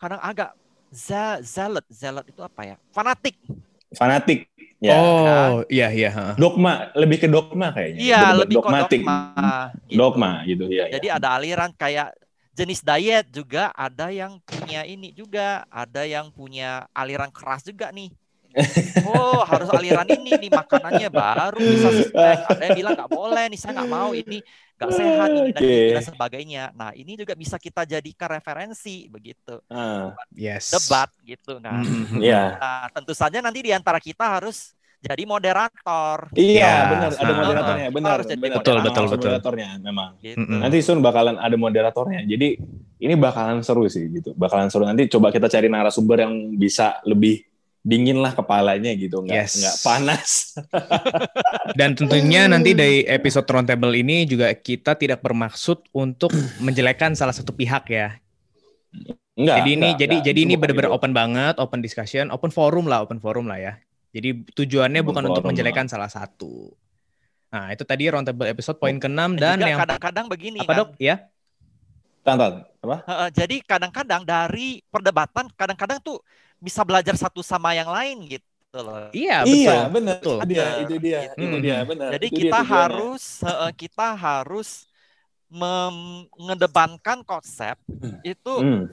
kadang 0.00 0.20
agak 0.22 0.52
za 0.92 1.40
zealot, 1.42 1.84
zealot 1.90 2.26
itu 2.28 2.40
apa 2.44 2.62
ya? 2.74 2.76
Fanatik. 2.94 3.36
fanatik 3.94 4.50
ya 4.82 4.94
Oh, 4.94 5.64
iya, 5.70 5.88
iya. 5.94 6.10
dogma 6.36 6.90
lebih 6.98 7.24
ke 7.24 7.28
dogma 7.30 7.70
kayaknya 7.72 8.00
Iya, 8.04 8.20
lebih 8.34 8.56
ke 8.58 8.60
dogmatik 8.60 9.00
dogma. 9.00 9.16
gitu. 9.88 9.96
dogma 9.98 10.30
gitu 10.50 10.64
ya 10.68 10.84
Jadi 10.90 11.06
ada 11.10 11.28
aliran 11.38 11.70
kayak 11.74 12.08
jenis 12.54 12.80
diet 12.86 13.26
juga 13.34 13.70
ada 13.74 14.08
yang 14.14 14.38
punya 14.46 14.86
ini 14.86 15.10
juga, 15.14 15.66
ada 15.68 16.02
yang 16.06 16.30
punya 16.30 16.86
aliran 16.94 17.30
keras 17.34 17.66
juga 17.66 17.90
nih. 17.90 18.10
Oh 19.04 19.42
harus 19.44 19.68
aliran 19.68 20.06
ini 20.08 20.38
nih 20.38 20.50
makanannya 20.54 21.08
baru 21.10 21.58
bisa 21.66 21.90
snack. 21.90 22.46
Ada 22.46 22.70
yang 22.70 22.76
bilang 22.78 22.94
nggak 22.94 23.10
boleh 23.12 23.44
nih 23.50 23.58
saya 23.60 23.72
nggak 23.82 23.90
mau 23.90 24.14
ini 24.14 24.38
nggak 24.78 24.92
sehat 24.94 25.30
ini 25.34 25.50
dan, 25.50 25.64
ini 25.66 25.90
dan 25.90 26.02
sebagainya. 26.06 26.62
Nah 26.78 26.90
ini 26.94 27.12
juga 27.18 27.34
bisa 27.34 27.58
kita 27.58 27.82
jadikan 27.84 28.30
referensi 28.30 29.10
begitu 29.10 29.58
Ah, 29.68 30.14
Yes. 30.34 30.70
debat 30.70 31.10
gitu 31.26 31.58
kan. 31.60 31.82
Mm-mm. 31.84 32.22
iya 32.22 32.56
Nah 32.58 32.86
tentu 32.94 33.12
saja 33.12 33.38
nanti 33.42 33.60
di 33.66 33.72
antara 33.74 33.98
kita 33.98 34.24
harus 34.38 34.72
jadi 35.04 35.22
moderator. 35.28 36.32
iya 36.32 36.64
Ya, 36.64 36.76
benar 36.88 37.08
ada 37.12 37.32
moderatornya 37.36 37.88
benar 37.92 38.10
Harus 38.16 38.26
jadi 38.32 38.40
benar. 38.40 38.56
Betul, 38.64 38.76
betul, 38.80 39.04
betul. 39.12 39.28
moderatornya 39.28 39.68
memang 39.84 40.10
Gitu. 40.24 40.40
Nanti 40.40 40.78
Sun 40.80 41.04
bakalan 41.04 41.36
ada 41.36 41.56
moderatornya. 41.60 42.24
Jadi 42.24 42.48
ini 43.04 43.14
bakalan 43.20 43.60
seru 43.60 43.84
sih 43.92 44.08
gitu. 44.08 44.32
Bakalan 44.32 44.72
seru. 44.72 44.88
Nanti 44.88 45.04
coba 45.12 45.28
kita 45.28 45.52
cari 45.52 45.68
narasumber 45.68 46.24
yang 46.24 46.56
bisa 46.56 47.04
lebih 47.04 47.44
dingin 47.84 48.16
lah 48.16 48.32
kepalanya 48.32 48.96
gitu, 48.96 49.20
nggak 49.20 49.36
Yes. 49.44 49.60
nggak 49.60 49.76
panas. 49.84 50.30
Dan 51.78 51.92
tentunya 51.92 52.48
nanti 52.48 52.72
dari 52.72 53.04
episode 53.04 53.44
roundtable 53.44 53.92
ini 53.92 54.24
juga 54.24 54.48
kita 54.56 54.96
tidak 54.96 55.20
bermaksud 55.20 55.92
untuk 55.92 56.32
menjelekkan 56.64 57.12
salah 57.12 57.36
satu 57.36 57.52
pihak 57.52 57.84
ya. 57.92 58.16
Enggak. 59.34 59.56
jadi 59.60 59.70
ini 59.74 59.88
enggak, 59.90 60.00
jadi 60.00 60.14
enggak. 60.14 60.26
jadi 60.30 60.38
ini 60.46 60.54
benar-benar 60.54 60.90
itu. 60.94 60.96
open 60.96 61.12
banget, 61.12 61.54
open 61.58 61.80
discussion, 61.82 62.30
open 62.30 62.54
forum 62.54 62.86
lah, 62.86 63.02
open 63.02 63.18
forum 63.18 63.50
lah 63.50 63.58
ya. 63.58 63.72
Jadi 64.14 64.46
tujuannya 64.54 65.02
bukan 65.02 65.26
untuk 65.26 65.42
forum 65.42 65.50
menjelekkan 65.50 65.90
salah 65.90 66.06
satu. 66.06 66.70
Nah, 67.50 67.74
itu 67.74 67.82
tadi 67.82 68.06
roundtable 68.06 68.46
episode 68.46 68.78
poin 68.78 68.94
ke-6 68.98 69.34
dan 69.38 69.58
juga 69.58 69.66
yang 69.66 69.80
kadang-kadang 69.82 70.26
begini 70.30 70.62
apa 70.62 70.70
kan. 70.70 70.78
dok? 70.78 70.88
Ya. 71.02 71.16
Tahan. 72.22 72.52
Apa? 72.82 72.96
Heeh, 73.04 73.28
jadi 73.34 73.56
kadang-kadang 73.66 74.22
dari 74.22 74.80
perdebatan 74.88 75.50
kadang-kadang 75.58 75.98
tuh 75.98 76.22
bisa 76.62 76.86
belajar 76.86 77.18
satu 77.18 77.42
sama 77.42 77.74
yang 77.74 77.90
lain 77.90 78.38
gitu 78.38 78.78
loh. 78.80 79.10
Iya, 79.10 79.42
betul. 79.44 79.58
iya, 79.60 79.78
benar. 79.90 80.14
betul. 80.22 80.38
Itu 80.38 80.46
dia, 80.48 80.64
itu 80.82 80.94
dia, 81.02 81.18
Gitu. 81.26 81.42
itu 81.42 81.56
dia, 81.60 81.78
benar. 81.82 82.08
Jadi 82.16 82.26
Itu 82.26 82.34
dia 82.34 82.42
kita 82.48 82.58
tujuannya. 82.62 82.74
harus 82.74 83.22
heeh, 83.42 83.70
kita 83.74 84.08
harus 84.14 84.68
mengedepankan 85.50 87.22
konsep 87.22 87.76
itu 88.26 88.54
Hmm. 88.58 88.90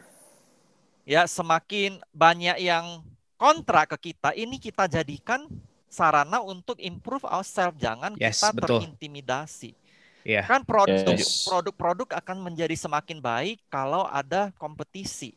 ya 1.08 1.26
semakin 1.26 1.98
banyak 2.14 2.62
yang 2.62 3.02
kontra 3.42 3.90
ke 3.90 4.14
kita 4.14 4.38
ini 4.38 4.62
kita 4.62 4.86
jadikan 4.86 5.50
sarana 5.90 6.38
untuk 6.46 6.78
improve 6.78 7.26
ourselves 7.26 7.82
jangan 7.82 8.14
Yes, 8.14 8.38
kita 8.38 8.54
betul. 8.54 8.86
terintimidasi 8.86 9.74
Iya. 10.22 10.46
kan 10.46 10.62
produk 10.62 11.18
Yes. 11.18 11.50
produk-produk 11.50 12.14
akan 12.22 12.38
menjadi 12.46 12.78
semakin 12.78 13.18
baik 13.18 13.58
kalau 13.74 14.06
ada 14.06 14.54
kompetisi 14.62 15.34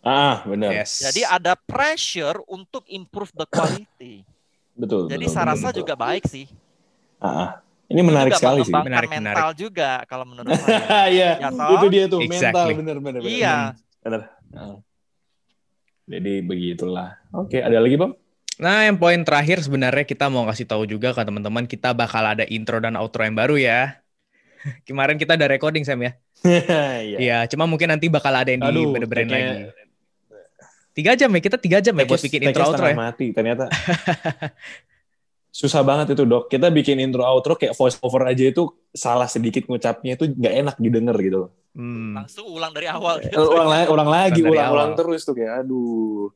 Ah, 0.00 0.46
benar. 0.46 0.70
Yes. 0.70 1.02
jadi 1.02 1.26
ada 1.26 1.58
pressure 1.58 2.38
untuk 2.46 2.86
improve 2.86 3.34
the 3.34 3.44
quality 3.50 4.22
Betul. 4.80 5.10
jadi 5.10 5.26
betul, 5.26 5.34
saya 5.34 5.44
betul, 5.44 5.52
rasa 5.58 5.66
betul. 5.68 5.78
juga 5.82 5.94
baik 5.98 6.24
sih 6.30 6.46
Ah, 7.20 7.26
ah. 7.28 7.50
Ini 7.90 8.06
menarik 8.06 8.30
Juga 8.32 8.38
sekali 8.38 8.60
sih. 8.62 8.70
Menarik, 8.70 9.10
mental 9.10 9.50
juga 9.50 10.06
kalau 10.06 10.22
menurut 10.22 10.54
saya 10.62 11.10
Iya, 11.10 11.30
Ya, 11.42 11.48
itu 11.50 11.86
dia 11.90 12.04
tuh 12.06 12.22
mental 12.22 12.38
Exactly. 12.38 12.72
benar 12.78 12.96
benar 13.02 13.20
benar. 13.20 13.34
iya 13.34 13.56
Benar. 14.00 14.20
Jadi 16.10 16.42
begitulah. 16.42 17.22
Oke, 17.30 17.62
ada 17.62 17.78
lagi, 17.78 17.94
Bang? 17.94 18.18
Nah, 18.58 18.90
yang 18.90 18.98
poin 18.98 19.22
terakhir 19.22 19.62
sebenarnya 19.62 20.02
kita 20.02 20.26
mau 20.26 20.44
kasih 20.50 20.66
tahu 20.66 20.84
juga 20.84 21.14
ke 21.14 21.22
teman-teman 21.22 21.64
kita 21.70 21.94
bakal 21.94 22.26
ada 22.26 22.42
intro 22.50 22.82
dan 22.82 22.98
outro 22.98 23.22
yang 23.22 23.38
baru 23.38 23.54
ya. 23.56 24.02
Kemarin 24.90 25.16
kita 25.16 25.38
ada 25.38 25.46
recording 25.46 25.86
Sam 25.86 26.02
ya. 26.02 26.12
Iya. 27.00 27.18
Iya, 27.20 27.38
cuma 27.54 27.70
mungkin 27.70 27.88
nanti 27.88 28.10
bakal 28.10 28.34
ada 28.34 28.50
yang 28.50 28.66
Aduh, 28.66 28.92
dibenerin 28.98 29.28
kayaknya- 29.30 29.56
lagi. 29.70 29.88
Tiga 30.90 31.14
jam 31.14 31.30
ya, 31.30 31.40
kita 31.40 31.56
tiga 31.56 31.78
jam 31.78 31.94
ya 31.94 32.02
buat 32.02 32.18
bikin 32.18 32.50
intro 32.50 32.66
outro 32.66 32.90
ya. 32.90 32.98
mati 32.98 33.30
ternyata. 33.30 33.70
Susah 35.54 35.86
banget 35.86 36.18
itu 36.18 36.26
dok. 36.26 36.50
Kita 36.50 36.66
bikin 36.66 36.98
intro 36.98 37.22
outro 37.22 37.54
kayak 37.54 37.78
voice 37.78 37.94
over 38.02 38.26
aja 38.26 38.42
itu 38.42 38.66
salah 38.90 39.30
sedikit 39.30 39.70
ngucapnya 39.70 40.18
itu 40.18 40.26
nggak 40.34 40.54
enak 40.66 40.76
didengar 40.82 41.14
gitu. 41.22 41.54
Hmm. 41.70 42.18
langsung 42.18 42.50
ulang 42.50 42.74
dari 42.74 42.90
awal 42.90 43.22
gitu. 43.22 43.38
Ulang 43.46 43.70
lagi, 43.70 43.88
ulang 43.88 44.10
lagi, 44.10 44.40
ulang-ulang 44.42 44.92
terus 44.98 45.22
tuh 45.22 45.38
kayak 45.38 45.62
aduh 45.62 46.34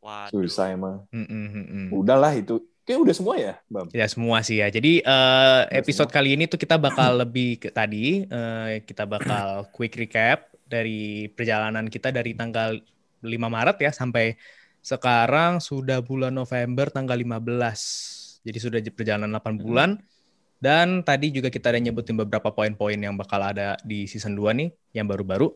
Waduh. 0.00 0.40
susah 0.48 0.72
emang. 0.72 1.04
Mm, 1.12 1.28
mm, 1.28 1.48
mm. 1.68 1.88
Udahlah 1.92 2.32
itu. 2.32 2.64
Kayak 2.88 3.04
udah 3.04 3.14
semua 3.14 3.34
ya, 3.36 3.54
Bam. 3.68 3.86
Ya 3.92 4.08
semua 4.08 4.40
sih 4.40 4.64
ya. 4.64 4.72
Jadi 4.72 5.04
eh, 5.04 5.62
episode 5.76 6.08
kali 6.08 6.32
ini 6.40 6.48
tuh 6.48 6.56
kita 6.56 6.80
bakal 6.80 7.20
lebih 7.20 7.60
ke 7.60 7.68
tadi 7.68 8.24
eh, 8.24 8.80
kita 8.88 9.04
bakal 9.04 9.68
quick 9.76 9.92
recap 10.00 10.48
dari 10.64 11.28
perjalanan 11.28 11.84
kita 11.92 12.08
dari 12.08 12.32
tanggal 12.32 12.80
5 13.20 13.28
Maret 13.28 13.76
ya 13.84 13.92
sampai 13.92 14.40
sekarang 14.80 15.60
sudah 15.60 16.00
bulan 16.00 16.32
November 16.32 16.88
tanggal 16.88 17.20
15. 17.20 18.48
Jadi 18.48 18.58
sudah 18.64 18.80
perjalanan 18.96 19.36
8 19.36 19.60
bulan. 19.60 20.00
Dan 20.58 21.06
tadi 21.06 21.30
juga 21.30 21.48
kita 21.48 21.70
ada 21.70 21.78
nyebutin 21.78 22.18
beberapa 22.18 22.50
poin-poin 22.50 22.98
yang 22.98 23.14
bakal 23.14 23.38
ada 23.38 23.78
di 23.86 24.10
season 24.10 24.34
2 24.34 24.50
nih 24.58 24.68
yang 24.94 25.06
baru-baru. 25.06 25.54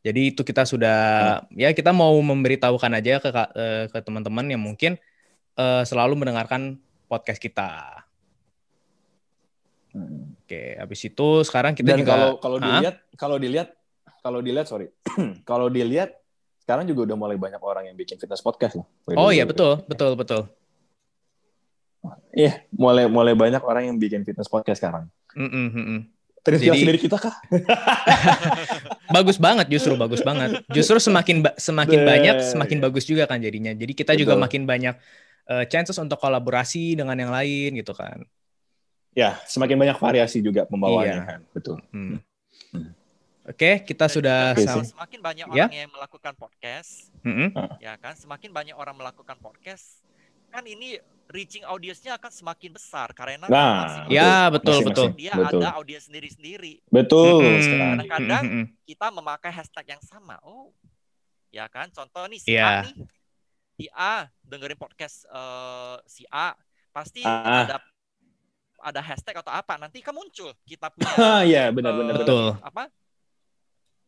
Jadi 0.00 0.32
itu 0.32 0.40
kita 0.40 0.64
sudah 0.64 0.98
ya 1.52 1.76
kita 1.76 1.92
mau 1.92 2.16
memberitahukan 2.24 2.92
aja 2.96 3.20
ke 3.20 3.28
eh, 3.32 3.84
ke 3.92 3.98
teman-teman 4.00 4.48
yang 4.48 4.62
mungkin 4.64 4.96
eh, 5.60 5.82
selalu 5.84 6.24
mendengarkan 6.24 6.80
podcast 7.04 7.36
kita. 7.36 8.00
Oke, 10.50 10.78
habis 10.78 11.00
itu 11.04 11.28
sekarang 11.44 11.76
kita 11.76 11.92
Dan 11.94 12.00
juga 12.00 12.14
kalau 12.14 12.30
kalau 12.38 12.58
dilihat, 12.62 12.96
kalau 13.18 13.36
dilihat, 13.36 13.68
kalau 14.22 14.40
dilihat, 14.40 14.66
sorry, 14.70 14.88
kalau 15.50 15.68
dilihat 15.68 16.16
sekarang 16.62 16.86
juga 16.86 17.10
udah 17.10 17.16
mulai 17.18 17.34
banyak 17.34 17.58
orang 17.58 17.90
yang 17.90 17.96
bikin 17.98 18.14
fitness 18.16 18.40
podcast 18.40 18.78
loh. 18.78 18.86
the 19.10 19.18
Oh 19.18 19.34
iya 19.34 19.42
betul, 19.42 19.82
betul, 19.90 20.14
betul. 20.14 20.46
Iya, 22.30 22.64
mulai 22.72 23.04
mulai 23.06 23.34
banyak 23.34 23.60
orang 23.60 23.90
yang 23.90 23.96
bikin 23.98 24.22
fitness 24.22 24.46
podcast 24.46 24.80
sekarang. 24.80 25.10
Mm, 25.34 25.46
mm, 25.46 25.68
mm, 25.68 25.84
mm. 25.84 26.00
Terinspirasi 26.40 26.78
Jadi- 26.80 26.88
dari 26.88 27.00
kita 27.00 27.16
kah? 27.20 27.34
Bagus 29.16 29.36
banget 29.36 29.66
justru 29.68 29.92
bagus 29.94 30.22
banget. 30.22 30.62
Justru 30.70 30.96
semakin 30.96 31.44
ba- 31.44 31.56
semakin 31.58 32.00
Be- 32.00 32.08
banyak 32.08 32.36
semakin 32.46 32.78
bagus 32.80 33.04
juga 33.04 33.26
kan 33.26 33.36
jadinya. 33.36 33.74
Jadi 33.74 33.92
kita 33.92 34.16
juga 34.16 34.38
Betul. 34.38 34.44
makin 34.48 34.62
banyak 34.64 34.94
eh, 35.50 35.64
chances 35.66 35.98
untuk 35.98 36.16
kolaborasi 36.16 36.94
dengan 36.94 37.18
yang 37.18 37.28
lain 37.28 37.74
gitu 37.76 37.90
kan. 37.90 38.22
Ya, 39.10 39.34
semakin 39.44 39.74
banyak 39.76 39.98
variasi 39.98 40.38
juga 40.38 40.62
pembawanya 40.64 41.10
Iya. 41.12 41.26
kan. 41.26 41.40
Betul. 41.50 41.76
Hmm. 41.90 42.22
Hmm. 42.70 42.94
Oke, 43.44 43.82
kita 43.82 44.06
Dan 44.06 44.14
sudah 44.14 44.38
juga 44.54 44.70
sam- 44.70 44.86
semakin 44.86 45.18
banyak 45.18 45.46
Ya. 45.50 45.66
orang 45.66 45.74
yang 45.74 45.90
melakukan 45.90 46.32
podcast, 46.38 47.10
Mm-mm. 47.26 47.50
ya 47.82 47.98
kan, 47.98 48.14
semakin 48.14 48.54
banyak 48.54 48.76
orang 48.78 48.94
melakukan 48.94 49.34
podcast, 49.42 50.06
kan 50.54 50.62
ini 50.62 51.02
reaching 51.30 51.62
audiensnya 51.62 52.14
akan 52.14 52.26
semakin 52.28 52.70
besar 52.70 53.08
karena 53.10 53.38
Nah, 53.40 53.46
masing-masing 53.46 54.10
Ya, 54.12 54.32
betul, 54.48 54.74
Masing-masing. 54.76 54.86
betul. 55.06 55.08
dia 55.16 55.32
Betul. 55.32 55.60
ada 55.60 55.68
audiens 55.72 56.04
sendiri-sendiri. 56.04 56.74
Betul 56.84 57.38
Mm-mm. 57.40 57.62
sekali. 57.62 57.80
Kadang-kadang 58.02 58.44
Mm-mm. 58.44 58.64
kita 58.82 59.06
memakai 59.08 59.50
hashtag 59.50 59.86
yang 59.88 60.02
sama. 60.02 60.36
Oh, 60.40 60.74
ya 61.48 61.64
kan? 61.66 61.86
Contoh 61.88 62.26
nih 62.26 62.38
si 62.38 62.50
Iya. 62.50 62.66
A 62.66 62.82
nih, 62.84 62.94
si 63.72 63.86
A 63.88 64.14
dengerin 64.42 64.74
podcast 64.76 65.22
eh, 65.24 65.96
si 66.04 66.26
A, 66.28 66.50
pasti 66.90 67.22
Ah. 67.22 67.62
ada 67.64 67.76
ada 68.80 69.00
hashtag 69.00 69.36
atau 69.36 69.52
apa 69.52 69.76
nanti 69.76 70.00
kan 70.00 70.10
muncul 70.10 70.50
kita 70.64 70.88
punya 70.88 71.12
Ah, 71.14 71.42
iya, 71.46 71.68
benar-benar. 71.68 72.10
eh, 72.12 72.18
Betul. 72.18 72.46
apa 72.58 72.90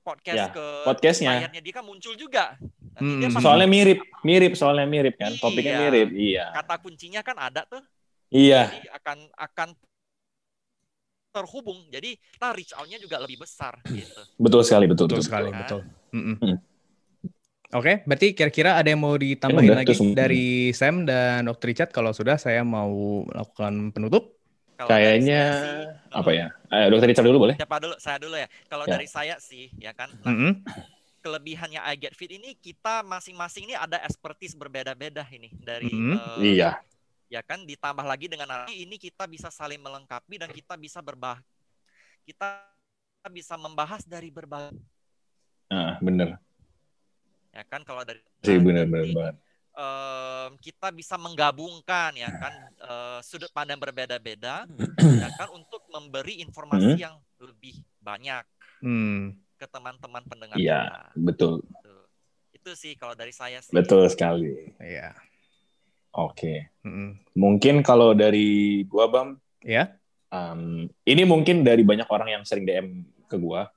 podcast 0.02 0.36
Ya, 0.36 0.46
ke 0.50 0.66
Podcastnya. 0.82 1.30
layarnya 1.38 1.60
dia 1.60 1.72
kan 1.72 1.84
muncul 1.84 2.16
juga. 2.16 2.58
Nanti 2.92 3.24
Hmm. 3.28 3.40
Soalnya 3.40 3.68
mirip, 3.68 3.98
mirip 4.20 4.52
soalnya 4.52 4.84
mirip 4.84 5.16
kan. 5.16 5.32
Topiknya 5.36 5.72
Iya. 5.72 5.80
mirip. 5.88 6.08
Iya. 6.12 6.44
kata 6.52 6.74
kuncinya 6.78 7.20
kan 7.24 7.36
ada 7.40 7.64
tuh. 7.64 7.80
Iya. 8.28 8.68
Jadi 8.68 8.88
akan 8.92 9.18
akan 9.32 9.68
terhubung. 11.32 11.88
Jadi 11.88 12.20
kita 12.20 12.48
reach 12.52 12.72
out-nya 12.76 13.00
juga 13.00 13.16
lebih 13.16 13.40
besar 13.40 13.80
gitu. 13.88 14.20
Betul 14.36 14.60
sekali, 14.62 14.84
betul, 14.84 15.08
Betul 15.08 15.18
betul. 15.18 15.28
sekali, 15.28 15.48
Kan? 15.48 15.60
betul. 15.64 15.80
Mm-mm. 16.12 16.36
Hmm. 16.38 16.56
Oke, 17.72 18.04
berarti 18.04 18.36
kira-kira 18.36 18.76
ada 18.76 18.84
yang 18.84 19.00
mau 19.00 19.16
ditambahin 19.16 19.72
udah, 19.72 19.80
lagi 19.80 19.96
dari 20.12 20.76
Sam 20.76 21.08
dan 21.08 21.48
Dr. 21.48 21.72
Richard? 21.72 21.88
Kalau 21.88 22.12
sudah, 22.12 22.36
saya 22.36 22.60
mau 22.60 23.24
melakukan 23.24 23.96
penutup. 23.96 24.36
Kalau 24.76 24.92
Kayaknya 24.92 25.40
apa 26.12 26.30
ya? 26.36 26.52
Eh, 26.68 26.92
Dokter 26.92 27.08
Richard 27.08 27.24
dulu 27.32 27.48
boleh? 27.48 27.56
Siapa 27.56 27.80
dulu? 27.80 27.96
Saya 27.96 28.20
dulu 28.20 28.36
ya. 28.36 28.44
Kalau 28.68 28.84
Ya. 28.84 28.92
dari 28.92 29.08
saya 29.08 29.34
sih, 29.40 29.72
ya 29.80 29.96
kan. 29.96 30.12
Nah, 30.20 30.36
Mm-mm. 30.36 30.52
Kelebihannya 31.22 31.78
I 31.78 31.94
Get 31.94 32.12
Fit 32.12 32.28
ini 32.28 32.52
kita 32.52 33.00
masing-masing 33.00 33.70
ini 33.70 33.74
ada 33.74 34.02
expertise 34.02 34.52
berbeda-beda 34.52 35.22
ini 35.30 35.54
dari 35.56 35.86
Mhm. 35.88 36.12
eh, 36.42 36.58
Iya. 36.58 36.70
ya 37.30 37.40
kan 37.40 37.62
ditambah 37.62 38.02
lagi 38.02 38.26
dengan 38.26 38.44
nanti 38.44 38.82
ini 38.82 38.98
kita 38.98 39.24
bisa 39.24 39.48
saling 39.48 39.78
melengkapi 39.78 40.36
dan 40.36 40.50
kita 40.50 40.74
bisa 40.74 40.98
berbah 40.98 41.38
kita 42.22 42.66
bisa 43.30 43.54
membahas 43.54 44.02
dari 44.02 44.28
berbagai 44.28 44.74
Nah, 45.70 45.96
bener. 45.98 46.36
ya 47.48 47.62
kan 47.64 47.80
kalau 47.80 48.02
dari 48.02 48.20
Sih, 48.42 48.58
jadi, 48.58 48.84
banget. 49.14 49.34
em, 49.72 50.50
kita 50.58 50.90
bisa 50.90 51.16
menggabungkan 51.16 52.12
ya 52.12 52.28
kan 52.28 52.52
eh, 52.82 53.18
sudut 53.22 53.48
pandang 53.48 53.78
berbeda-beda 53.78 54.68
ya 54.98 55.28
kan 55.32 55.48
untuk 55.48 55.80
memberi 55.88 56.42
informasi 56.42 56.92
Mhm. 56.92 57.00
yang 57.00 57.14
lebih 57.38 57.80
banyak 57.98 58.44
Hmm. 58.82 59.38
Ke 59.62 59.66
teman-teman 59.70 60.22
pendengar 60.26 60.58
Iya, 60.58 60.78
kita. 60.82 60.98
betul. 61.14 61.52
Tuh. 61.78 62.02
Itu 62.50 62.70
sih 62.74 62.94
kalau 62.94 63.14
dari 63.14 63.30
saya 63.30 63.58
sih. 63.58 63.70
Betul 63.70 64.06
sekali. 64.06 64.70
Iya. 64.76 65.14
Oke. 66.12 66.68
Mm-mm. 66.82 67.16
Mungkin 67.32 67.80
kalau 67.80 68.12
dari 68.12 68.82
gua, 68.84 69.06
Bam, 69.06 69.28
Ya. 69.62 69.94
um, 70.28 70.84
ini 71.04 71.22
mungkin 71.22 71.62
dari 71.62 71.80
banyak 71.80 72.04
orang 72.06 72.28
yang 72.28 72.42
sering 72.42 72.62
DM 72.62 73.02
ke 73.24 73.36
gua, 73.36 73.68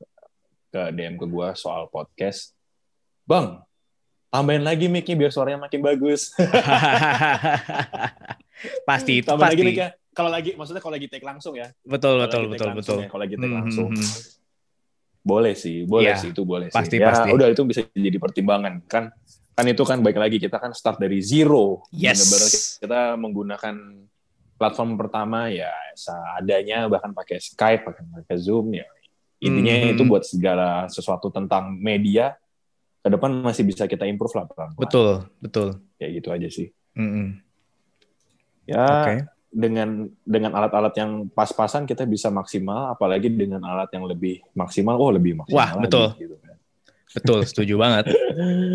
ke 0.68 0.80
DM 0.92 1.16
ke 1.16 1.24
gua 1.24 1.54
soal 1.54 1.88
podcast. 1.88 2.52
Bang, 3.24 3.64
tambahin 4.28 4.62
lagi 4.62 4.86
mic-nya 4.86 5.16
biar 5.16 5.30
suaranya 5.30 5.62
makin 5.62 5.80
bagus. 5.80 6.34
pasti 8.84 9.22
itu 9.22 9.28
Tambah 9.28 9.46
lagi 9.46 9.56
pasti. 9.56 9.70
mic-nya. 9.70 9.88
Kalau 10.12 10.30
lagi, 10.30 10.50
maksudnya 10.56 10.80
kalau 10.80 10.94
lagi 10.96 11.06
take 11.06 11.24
langsung 11.24 11.54
ya. 11.54 11.68
Betul, 11.82 12.16
Kalau 12.16 12.24
betul, 12.24 12.40
lagi 12.40 12.48
take 12.48 12.56
betul, 12.56 12.66
langsung 12.66 12.80
betul. 12.80 12.98
ya, 12.98 13.08
Kalau 13.08 13.22
lagi 13.22 13.36
take 13.36 13.46
Hmm, 13.46 13.58
langsung. 13.60 13.88
Hmm, 15.26 15.28
hmm. 15.28 15.32
Boleh 15.34 15.54
sih, 15.58 15.78
boleh 15.90 16.14
Iya, 16.14 16.22
sih 16.22 16.30
itu 16.30 16.46
boleh 16.46 16.70
pasti, 16.70 16.96
sih. 16.96 17.02
Ya 17.02 17.10
pasti. 17.10 17.30
udah 17.34 17.48
itu 17.50 17.62
bisa 17.66 17.82
jadi 17.90 18.18
pertimbangan 18.22 18.86
kan. 18.86 19.10
Kan 19.58 19.66
itu 19.66 19.82
kan 19.82 20.06
baik 20.06 20.22
lagi 20.22 20.38
kita 20.38 20.62
kan 20.62 20.70
start 20.72 21.02
dari 21.02 21.18
zero. 21.20 21.82
Yes. 21.90 22.22
Bener-bener 22.22 22.52
kita 22.86 23.02
menggunakan 23.18 23.76
platform 24.56 24.96
pertama 24.96 25.50
ya 25.50 25.72
seadanya 25.96 26.86
bahkan 26.88 27.12
pakai 27.12 27.42
Skype, 27.42 27.84
bahkan 27.84 28.06
pakai 28.22 28.38
Zoom 28.38 28.72
ya. 28.72 28.86
Intinya 29.42 29.74
Hmm. 29.76 29.92
itu 29.98 30.04
buat 30.06 30.24
segala 30.24 30.86
sesuatu 30.88 31.28
tentang 31.28 31.74
media 31.74 32.38
ke 33.02 33.10
depan 33.10 33.32
masih 33.44 33.66
bisa 33.66 33.86
kita 33.86 34.06
improve 34.08 34.34
lah 34.34 34.46
pelan-pelan. 34.48 34.80
Betul, 34.80 35.28
betul. 35.44 35.68
Ya 36.00 36.08
gitu 36.10 36.30
aja 36.32 36.48
sih. 36.48 36.72
Mm-mm. 36.96 37.38
Ya 38.66 38.82
Oke. 38.82 39.14
Dengan 39.56 40.12
dengan 40.28 40.52
alat-alat 40.52 40.92
yang 41.00 41.32
pas-pasan 41.32 41.88
kita 41.88 42.04
bisa 42.04 42.28
maksimal 42.28 42.92
apalagi 42.92 43.32
dengan 43.32 43.64
alat 43.64 43.88
yang 43.96 44.04
lebih 44.04 44.44
maksimal 44.52 45.00
oh 45.00 45.16
lebih 45.16 45.40
maksimal 45.40 45.56
Wah, 45.56 45.72
lagi, 45.80 45.84
betul. 45.88 46.08
gitu 46.20 46.36
kan. 46.44 46.56
Betul, 47.16 47.40
setuju 47.48 47.74
banget. 47.80 48.12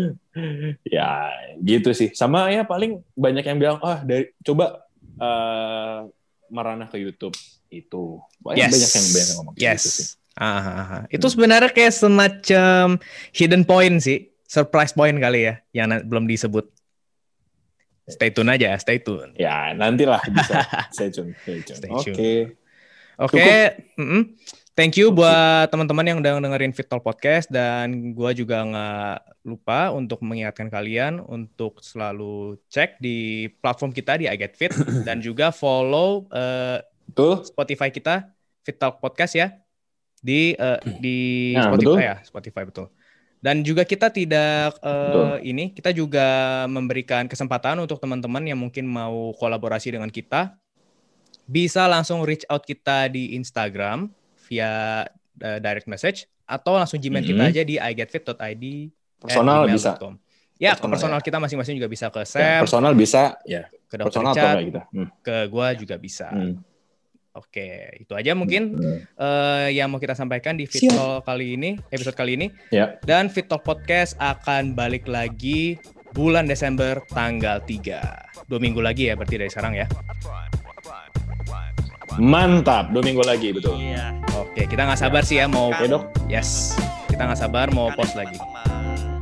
ya 0.97 1.29
gitu 1.61 1.93
sih 1.93 2.09
sama 2.17 2.49
ya 2.49 2.65
paling 2.65 3.05
banyak 3.13 3.45
yang 3.45 3.57
bilang 3.61 3.77
ah 3.85 4.01
dari 4.01 4.33
coba 4.41 4.81
eh, 5.21 5.99
merana 6.49 6.89
ke 6.89 6.97
YouTube 6.97 7.37
itu 7.69 8.17
banyak 8.41 8.65
Yes. 8.65 8.73
banyak 8.73 8.91
yang 8.91 9.05
banyak 9.05 9.27
yang 9.29 9.37
ngomong 9.37 9.55
Yes. 9.55 9.83
gitu 9.85 9.91
sih 9.93 10.09
Ah, 10.31 10.47
ah, 10.63 10.79
ah. 10.79 11.03
Itu 11.11 11.27
sebenarnya 11.27 11.75
kayak 11.75 11.91
semacam 11.91 12.95
hidden 13.35 13.67
point 13.67 13.99
sih, 13.99 14.31
surprise 14.47 14.95
point 14.95 15.19
kali 15.19 15.43
ya, 15.43 15.59
yang 15.75 15.91
belum 16.07 16.23
disebut. 16.23 16.71
Stay 18.03 18.29
tune 18.29 18.49
aja, 18.49 18.73
stay 18.77 18.97
tune. 18.97 19.31
ya 19.35 19.71
nantilah 19.71 20.19
bisa 20.29 20.61
stay 20.95 21.09
tune 21.09 21.31
stay 21.37 21.61
tune 21.61 21.91
oke 21.91 22.05
tune. 22.11 22.57
Oke, 23.21 23.77
mm-mm. 24.01 24.33
thank 24.73 24.97
you 24.97 25.13
buat 25.13 25.69
teman-teman 25.69 26.01
yang 26.01 26.17
udah 26.17 26.41
dengerin 26.41 26.73
Fit 26.73 26.89
Talk 26.89 27.05
Podcast 27.05 27.45
dan 27.53 28.17
gua 28.17 28.33
juga 28.33 28.65
nggak 28.65 29.17
lupa 29.45 29.93
untuk 29.93 30.25
mengingatkan 30.25 30.73
kalian 30.73 31.21
untuk 31.21 31.85
selalu 31.85 32.57
cek 32.65 32.97
di 32.97 33.45
platform 33.61 33.93
kita 33.93 34.17
di 34.17 34.25
I 34.25 34.33
Get 34.33 34.57
Fit 34.57 34.73
dan 35.07 35.21
juga 35.21 35.53
follow 35.53 36.25
betul 37.05 37.45
Spotify 37.45 37.93
kita 37.93 38.25
Fit 38.65 38.81
Talk 38.81 38.97
Podcast 38.97 39.37
ya 39.37 39.53
di 40.17 40.57
eh, 40.57 40.79
di 40.97 41.17
Nah, 41.53 41.69
Spotify 41.69 41.85
betul. 41.85 41.97
ya 42.01 42.15
Spotify 42.25 42.63
betul. 42.65 42.87
Dan 43.41 43.65
juga 43.65 43.81
kita 43.81 44.13
tidak 44.13 44.77
Betul. 44.77 45.41
ini 45.41 45.73
kita 45.73 45.89
juga 45.89 46.27
memberikan 46.69 47.25
kesempatan 47.25 47.81
untuk 47.81 47.97
teman-teman 47.97 48.45
yang 48.45 48.61
mungkin 48.61 48.85
mau 48.85 49.33
kolaborasi 49.33 49.97
dengan 49.97 50.13
kita 50.13 50.53
bisa 51.49 51.89
langsung 51.89 52.21
reach 52.21 52.45
out 52.47 52.61
kita 52.61 53.09
di 53.09 53.33
Instagram 53.33 54.13
via 54.45 55.03
eh, 55.41 55.57
direct 55.57 55.89
message 55.89 56.29
atau 56.45 56.77
langsung 56.77 57.01
Gmail 57.01 57.25
kita 57.25 57.41
Mhm. 57.41 57.49
aja 57.49 57.61
di 57.65 57.75
igetfit.id 57.81 58.63
personal 59.17 59.65
bisa. 59.65 59.97
Ya, 60.61 60.77
ke 60.77 60.85
Personal, 60.85 60.93
personal 60.93 61.17
ya. 61.17 61.25
kita 61.25 61.37
masing-masing 61.41 61.75
juga 61.81 61.89
bisa 61.89 62.05
ke 62.13 62.21
Ya, 62.21 62.29
Sam, 62.29 62.61
personal 62.61 62.93
bisa 62.93 63.21
ya 63.49 63.65
ke 63.89 63.97
Dr. 63.97 64.05
personal 64.13 64.33
Richard, 64.37 64.61
kita 64.69 64.81
hmm. 64.93 65.09
ke 65.25 65.35
gua 65.49 65.67
juga 65.73 65.95
bisa. 65.97 66.29
Hmm. 66.29 66.61
Oke, 67.31 67.71
itu 67.97 68.11
aja 68.11 68.35
mungkin 68.35 68.75
Hmm. 68.75 68.99
eh, 69.07 69.67
yang 69.73 69.87
mau 69.87 69.97
kita 69.97 70.11
sampaikan 70.11 70.53
di 70.53 70.67
Fit. 70.67 70.91
Talk 70.91 71.23
kali 71.23 71.55
ini, 71.55 71.79
episode 71.87 72.11
kali 72.13 72.35
ini. 72.35 72.51
Ya. 72.69 72.99
Dan 73.01 73.27
Fit 73.27 73.47
Talk 73.47 73.63
Podcast 73.63 74.19
akan 74.19 74.75
balik 74.75 75.07
lagi 75.07 75.79
bulan 76.11 76.43
Desember 76.43 76.99
tanggal 77.07 77.63
3. 77.63 78.03
Dua 78.45 78.59
minggu 78.59 78.79
lagi 78.79 79.07
ya 79.07 79.15
berarti 79.15 79.35
dari 79.37 79.47
sekarang 79.47 79.75
ya. 79.75 79.87
mantap 82.13 82.91
dua 82.91 82.99
minggu 82.99 83.23
lagi 83.23 83.55
betul 83.55 83.79
Iya. 83.79 84.11
Oke, 84.35 84.67
kita 84.67 84.83
nggak 84.83 84.99
sabar 84.99 85.23
sih 85.23 85.39
ya 85.39 85.47
mau 85.47 85.71
Oke, 85.71 85.87
Dok. 85.87 86.11
Yes, 86.27 86.75
kita 87.07 87.23
nggak 87.23 87.39
sabar 87.39 87.71
mau 87.71 87.87
post 87.89 88.19
lagi. 88.19 88.35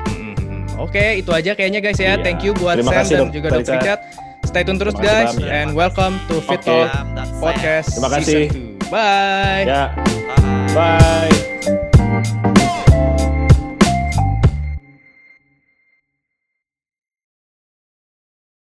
Mhm. 0.10 0.74
Oke, 0.76 1.22
itu 1.22 1.30
aja 1.30 1.54
kayaknya 1.54 1.80
guys 1.80 1.96
ya. 1.96 2.18
Iya. 2.18 2.26
Thank 2.26 2.42
you 2.42 2.58
buat 2.58 2.76
Terima 2.76 2.90
Sam 2.90 2.98
kasih, 2.98 3.14
dan 3.14 3.22
Dok. 3.22 3.30
juga 3.32 3.48
Dr. 3.52 3.74
Richard. 3.78 4.02
Stay 4.50 4.66
tune 4.66 4.82
terus 4.82 4.98
Terima 4.98 5.06
guys 5.06 5.38
Bam. 5.38 5.46
and 5.46 5.70
welcome 5.78 6.18
to 6.26 6.42
Fit 6.42 6.66
Oke. 6.66 6.74
Talk. 6.74 6.90
Podcast 7.38 7.94
Terima 7.94 8.10
kasih. 8.10 8.50
Season 8.50 8.82
2. 8.82 8.90
Bye. 8.90 9.64
ya 9.70 9.94
Bye. 10.74 10.74
bye 10.74 11.49